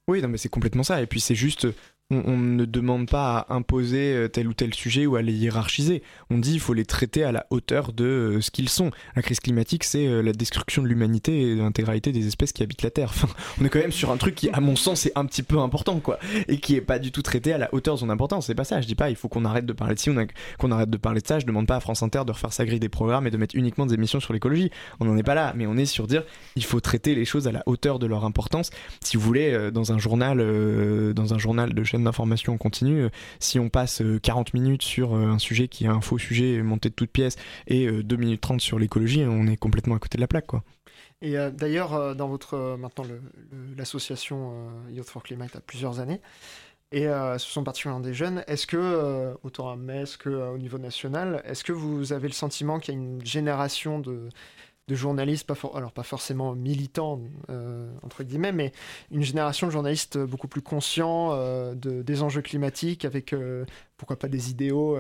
Oui, 0.09 0.23
non, 0.23 0.29
mais 0.29 0.39
c'est 0.39 0.49
complètement 0.49 0.83
ça. 0.83 1.01
Et 1.03 1.07
puis 1.07 1.21
c'est 1.21 1.35
juste 1.35 1.69
on, 2.11 2.37
ne 2.37 2.65
demande 2.65 3.09
pas 3.09 3.39
à 3.49 3.55
imposer 3.55 4.15
euh, 4.15 4.29
tel 4.29 4.49
ou 4.49 4.55
tel 4.55 4.75
sujet 4.75 5.07
ou 5.07 5.17
à 5.17 5.23
les 5.23 5.33
hiérarchiser. 5.33 6.03
On 6.31 6.39
dit 6.39 6.55
il 6.55 6.61
faut 6.61 6.75
les 6.75 6.85
traiter 6.85 7.23
à 7.23 7.33
la 7.33 7.47
hauteur 7.51 7.93
de 7.93 8.05
euh, 8.05 8.41
ce 8.41 8.51
qu'ils 8.51 8.69
sont. 8.69 8.91
La 9.15 9.23
crise 9.23 9.41
climatique, 9.41 9.85
c'est 9.85 10.07
euh, 10.07 10.21
la 10.21 10.33
destruction 10.33 10.83
de 10.83 10.89
l'humanité 10.89 11.41
et 11.41 11.55
de 11.55 11.61
l'intégralité 11.61 12.11
des 12.11 12.27
espèces 12.27 12.53
qui 12.53 12.63
habitent 12.63 12.83
la 12.83 12.91
Terre. 12.91 13.13
On 13.61 13.65
est 13.65 13.69
quand 13.69 13.79
même 13.79 13.93
sur 13.93 14.11
un 14.11 14.17
truc 14.17 14.35
qui, 14.35 14.51
à 14.51 14.61
mon 14.61 14.77
sens, 14.77 15.07
est 15.07 15.13
un 15.17 15.25
petit 15.25 15.43
peu 15.43 15.59
important, 15.59 16.01
quoi, 16.01 16.19
et 16.49 16.59
qui 16.59 16.75
est 16.75 16.81
pas 16.81 16.99
du 16.99 17.13
tout 17.13 17.23
traité 17.23 17.53
à 17.53 17.59
la 17.59 17.73
hauteur 17.73 17.95
de 17.95 18.01
son 18.01 18.11
importance. 18.11 18.47
C'est 18.47 18.55
pas 18.55 18.65
ça. 18.65 18.81
Je 18.81 18.87
dis 18.87 18.95
pas 18.95 19.11
il 19.11 19.17
faut 19.17 19.29
qu'on 19.29 19.45
arrête 19.45 19.67
de 19.67 19.73
parler 19.73 19.95
de 19.95 20.01
ci, 20.01 20.11
qu'on 20.59 20.73
arrête 20.73 20.91
de 20.91 20.97
parler 20.97 21.21
de 21.21 21.27
ça. 21.27 21.39
Je 21.39 21.47
demande 21.47 21.67
pas 21.67 21.77
à 21.77 21.81
France 21.81 22.03
Inter 22.03 22.23
de 22.27 22.33
refaire 22.33 22.53
sa 22.53 22.65
grille 22.65 22.81
des 22.81 22.89
programmes 22.89 23.27
et 23.27 23.31
de 23.31 23.37
mettre 23.37 23.55
uniquement 23.55 23.87
des 23.87 23.95
émissions 23.95 24.21
sur 24.21 24.33
l'écologie. 24.33 24.71
On 24.99 25.05
n'en 25.05 25.17
est 25.17 25.23
pas 25.23 25.35
là, 25.35 25.53
mais 25.57 25.67
on 25.67 25.77
est 25.77 25.87
sur 25.87 26.09
dire 26.09 26.25
il 26.57 26.65
faut 26.65 26.81
traiter 26.81 27.15
les 27.15 27.25
choses 27.25 27.47
à 27.47 27.53
la 27.53 27.63
hauteur 27.67 27.99
de 28.01 28.07
leur 28.07 28.25
importance. 28.25 28.71
Si 29.01 29.17
vous 29.17 29.23
voulez, 29.23 29.71
dans 29.73 29.93
un 29.93 29.99
journal, 29.99 30.39
dans 31.15 31.35
un 31.35 31.39
journal 31.39 31.73
de 31.73 31.85
chaîne 31.85 32.00
d'information 32.05 32.57
continue 32.59 33.05
euh, 33.05 33.09
si 33.39 33.59
on 33.59 33.69
passe 33.69 34.03
40 34.23 34.49
euh, 34.49 34.59
minutes 34.59 34.83
sur 34.83 35.15
euh, 35.15 35.27
un 35.27 35.39
sujet 35.39 35.69
qui 35.69 35.85
est 35.85 35.89
un 35.89 36.01
faux 36.01 36.19
sujet 36.19 36.63
monté 36.63 36.89
de 36.89 36.95
toutes 36.95 37.11
pièces 37.11 37.37
et 37.67 37.91
2 37.91 38.17
minutes 38.17 38.41
30 38.41 38.61
sur 38.61 38.79
l'écologie, 38.79 39.25
on 39.27 39.47
est 39.47 39.57
complètement 39.57 39.95
à 39.95 39.99
côté 39.99 40.17
de 40.17 40.21
la 40.21 40.29
plaque. 40.29 40.47
Quoi. 40.47 40.63
Et 41.23 41.37
d'ailleurs, 41.53 42.15
dans 42.15 42.29
votre 42.29 42.77
maintenant 42.79 43.05
l'association 43.77 44.55
Youth 44.91 45.09
for 45.09 45.23
Climate 45.23 45.55
a 45.57 45.61
plusieurs 45.61 46.01
années, 46.01 46.21
et 46.93 47.05
ce 47.05 47.39
sont 47.39 47.63
particulièrement 47.63 48.03
des 48.03 48.15
jeunes. 48.15 48.43
Est-ce 48.47 48.67
que, 48.67 49.35
autant 49.43 49.71
à 49.71 49.77
Metz 49.77 50.17
qu'au 50.17 50.57
niveau 50.57 50.79
national, 50.79 51.43
est-ce 51.45 51.63
que 51.63 51.73
vous 51.73 52.13
avez 52.13 52.29
le 52.29 52.35
sentiment 52.35 52.79
qu'il 52.79 52.95
y 52.95 52.97
a 52.97 53.01
une 53.01 53.25
génération 53.25 53.99
de, 53.99 54.29
de 54.91 54.97
journalistes, 54.97 55.47
pas 55.47 55.55
alors 55.75 55.93
pas 55.93 56.03
forcément 56.03 56.57
militants, 56.57 57.21
euh, 57.49 57.89
entre 58.03 58.25
guillemets, 58.25 58.51
mais 58.51 58.73
une 59.13 59.23
génération 59.23 59.69
de 59.69 59.73
journalistes 59.73 60.19
beaucoup 60.19 60.49
plus 60.49 60.63
conscients 60.63 61.31
euh, 61.33 61.77
de, 61.77 62.03
des 62.03 62.23
enjeux 62.23 62.43
climatiques, 62.43 63.05
avec 63.05 63.33
euh, 63.33 63.65
pourquoi 63.97 64.19
pas 64.19 64.27
des 64.27 64.51
idéaux, 64.51 64.99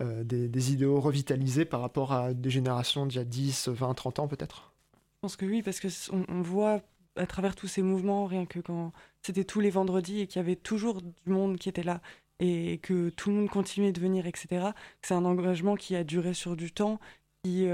des, 0.00 0.72
idéaux 0.72 1.00
revitalisés 1.00 1.64
par 1.64 1.80
rapport 1.80 2.12
à 2.12 2.34
des 2.34 2.50
générations 2.50 3.06
d'il 3.06 3.18
y 3.18 3.20
a 3.20 3.24
10, 3.24 3.68
20, 3.68 3.94
30 3.94 4.18
ans 4.18 4.28
peut-être 4.28 4.72
Je 5.14 5.20
pense 5.20 5.36
que 5.36 5.46
oui, 5.46 5.62
parce 5.62 5.78
qu'on 5.78 6.24
on 6.28 6.42
voit 6.42 6.80
à 7.14 7.26
travers 7.26 7.54
tous 7.54 7.68
ces 7.68 7.82
mouvements, 7.82 8.26
rien 8.26 8.46
que 8.46 8.58
quand 8.58 8.92
c'était 9.22 9.44
tous 9.44 9.60
les 9.60 9.70
vendredis 9.70 10.20
et 10.22 10.26
qu'il 10.26 10.40
y 10.40 10.44
avait 10.44 10.56
toujours 10.56 11.00
du 11.02 11.12
monde 11.26 11.56
qui 11.58 11.68
était 11.68 11.84
là 11.84 12.00
et 12.40 12.78
que 12.78 13.10
tout 13.10 13.30
le 13.30 13.36
monde 13.36 13.48
continuait 13.48 13.92
de 13.92 14.00
venir, 14.00 14.26
etc. 14.26 14.70
C'est 15.02 15.14
un 15.14 15.24
engagement 15.24 15.76
qui 15.76 15.94
a 15.94 16.02
duré 16.02 16.34
sur 16.34 16.56
du 16.56 16.72
temps, 16.72 16.98
qui, 17.44 17.68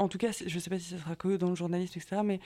en 0.00 0.08
tout 0.08 0.18
cas, 0.18 0.32
je 0.32 0.52
ne 0.52 0.60
sais 0.60 0.70
pas 0.70 0.78
si 0.78 0.86
ce 0.86 0.98
sera 0.98 1.14
que 1.14 1.36
dans 1.36 1.50
le 1.50 1.54
journalisme, 1.54 1.98
etc., 1.98 2.22
mais 2.24 2.40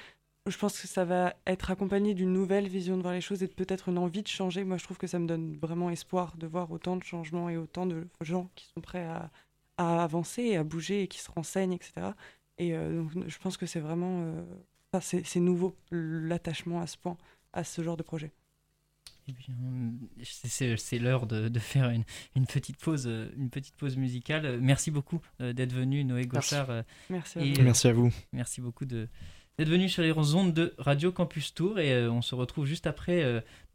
je 0.46 0.58
pense 0.58 0.78
que 0.78 0.88
ça 0.88 1.04
va 1.04 1.34
être 1.46 1.70
accompagné 1.70 2.12
d'une 2.12 2.32
nouvelle 2.32 2.68
vision 2.68 2.96
de 2.96 3.02
voir 3.02 3.14
les 3.14 3.20
choses 3.20 3.42
et 3.42 3.48
peut-être 3.48 3.88
une 3.88 3.96
envie 3.96 4.22
de 4.22 4.28
changer. 4.28 4.64
Moi, 4.64 4.76
je 4.76 4.84
trouve 4.84 4.98
que 4.98 5.06
ça 5.06 5.18
me 5.20 5.26
donne 5.26 5.56
vraiment 5.56 5.88
espoir 5.88 6.36
de 6.36 6.46
voir 6.48 6.70
autant 6.72 6.96
de 6.96 7.04
changements 7.04 7.48
et 7.48 7.56
autant 7.56 7.86
de 7.86 8.08
gens 8.20 8.50
qui 8.56 8.66
sont 8.66 8.80
prêts 8.80 9.06
à, 9.06 9.30
avancer 9.78 10.42
et 10.42 10.56
à 10.56 10.64
bouger 10.64 11.02
et 11.02 11.08
qui 11.08 11.18
se 11.18 11.30
renseignent, 11.30 11.72
etc. 11.72 12.08
Et 12.58 12.74
euh, 12.74 13.02
donc, 13.02 13.28
je 13.28 13.38
pense 13.38 13.56
que 13.56 13.66
c'est 13.66 13.80
vraiment... 13.80 14.24
Euh, 14.24 14.44
c'est 15.00 15.40
nouveau, 15.40 15.76
l'attachement 15.90 16.80
à 16.80 16.86
ce 16.86 16.96
point, 16.96 17.16
à 17.52 17.64
ce 17.64 17.82
genre 17.82 17.96
de 17.96 18.04
projet. 18.04 18.32
Eh 19.26 19.32
bien, 19.32 19.54
c'est 20.22 20.98
l'heure 20.98 21.26
de, 21.26 21.48
de, 21.48 21.58
faire 21.58 21.88
une, 21.88 22.04
une, 22.36 22.46
petite 22.46 22.78
pause, 22.78 23.06
euh, 23.06 23.28
une 23.36 23.48
petite 23.48 23.74
pause 23.76 23.96
musicale. 23.96 24.58
Merci 24.60 24.90
beaucoup 24.90 25.20
euh, 25.40 25.52
d'être 25.52 25.72
venu, 25.72 26.04
Noé 26.04 26.26
Gauchard. 26.26 26.68
Euh, 26.70 26.82
merci. 27.08 27.38
Et, 27.38 27.62
merci 27.62 27.88
à 27.88 27.92
vous. 27.92 28.12
Merci 28.32 28.60
beaucoup 28.60 28.84
de 28.84 29.08
d'être 29.56 29.68
venu 29.68 29.88
sur 29.88 30.02
les 30.02 30.12
ondes 30.34 30.52
de 30.52 30.74
Radio 30.78 31.12
Campus 31.12 31.54
Tour 31.54 31.78
et 31.78 32.08
on 32.08 32.22
se 32.22 32.34
retrouve 32.34 32.66
juste 32.66 32.88
après 32.88 33.22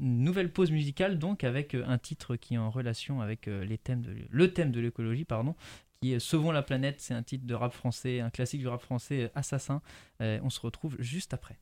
une 0.01 0.25
nouvelle 0.25 0.51
pause 0.51 0.71
musicale 0.71 1.17
donc 1.17 1.45
avec 1.45 1.73
un 1.73 1.97
titre 1.97 2.35
qui 2.35 2.55
est 2.55 2.57
en 2.57 2.69
relation 2.69 3.21
avec 3.21 3.45
les 3.45 3.77
thèmes 3.77 4.01
de, 4.01 4.13
le 4.29 4.51
thème 4.51 4.73
de 4.73 4.81
l'écologie 4.81 5.23
pardon 5.23 5.55
qui 6.01 6.11
est 6.11 6.19
Sauvons 6.19 6.51
la 6.51 6.63
planète 6.63 6.99
c'est 6.99 7.13
un 7.13 7.23
titre 7.23 7.45
de 7.45 7.53
rap 7.53 7.71
français 7.71 8.19
un 8.19 8.29
classique 8.29 8.59
du 8.59 8.67
rap 8.67 8.81
français 8.81 9.31
assassin 9.35 9.81
on 10.19 10.49
se 10.49 10.59
retrouve 10.59 10.97
juste 10.99 11.33
après 11.33 11.57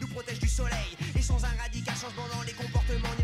nous 0.00 0.08
protège 0.08 0.38
du 0.40 0.48
soleil. 0.48 0.96
Et 1.16 1.22
sans 1.22 1.42
un 1.44 1.54
radical 1.62 1.94
changement 1.94 2.26
dans 2.34 2.42
les 2.42 2.52
comportements, 2.52 3.15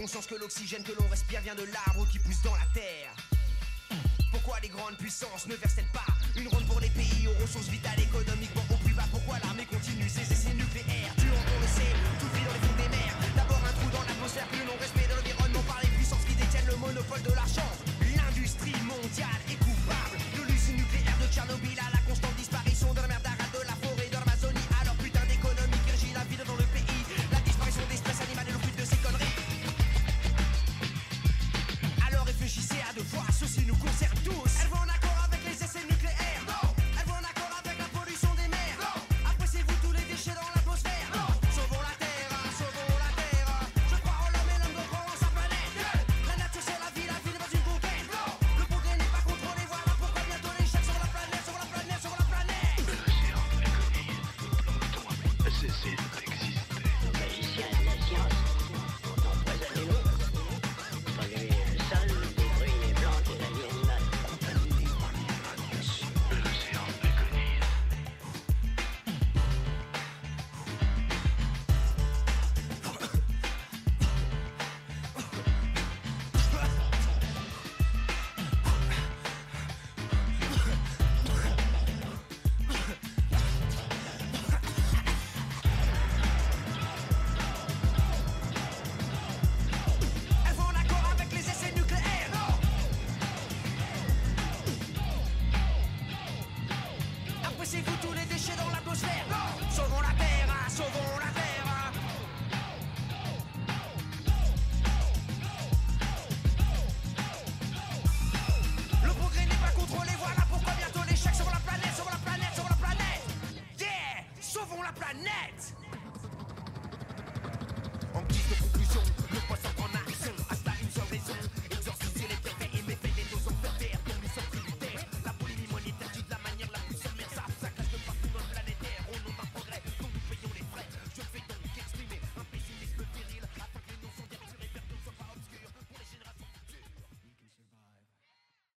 conscience 0.00 0.26
que 0.26 0.34
l'oxygène 0.34 0.82
que 0.82 0.92
l'on 0.98 1.06
respire 1.08 1.42
vient 1.42 1.54
de 1.54 1.64
l'arbre 1.64 2.08
qui 2.10 2.18
pousse 2.18 2.40
dans 2.42 2.54
la 2.54 2.64
terre. 2.72 3.12
Pourquoi 4.32 4.58
les 4.60 4.68
grandes 4.68 4.96
puissances 4.96 5.46
ne 5.46 5.54
versent-elles 5.54 5.92
pas 5.92 6.06
une 6.36 6.48
ronde 6.48 6.64
pour 6.66 6.80
les 6.80 6.88
pays 6.88 7.28
aux 7.28 7.42
ressources 7.42 7.68
vitales 7.68 8.00
économiquement 8.00 8.64
au 8.70 8.76
plus 8.76 8.94
bas? 8.94 9.04
Pourquoi 9.10 9.38
l'armée 9.40 9.66
continue 9.66 10.08
ses 10.08 10.22
essais 10.22 10.54
nucléaires? 10.54 10.69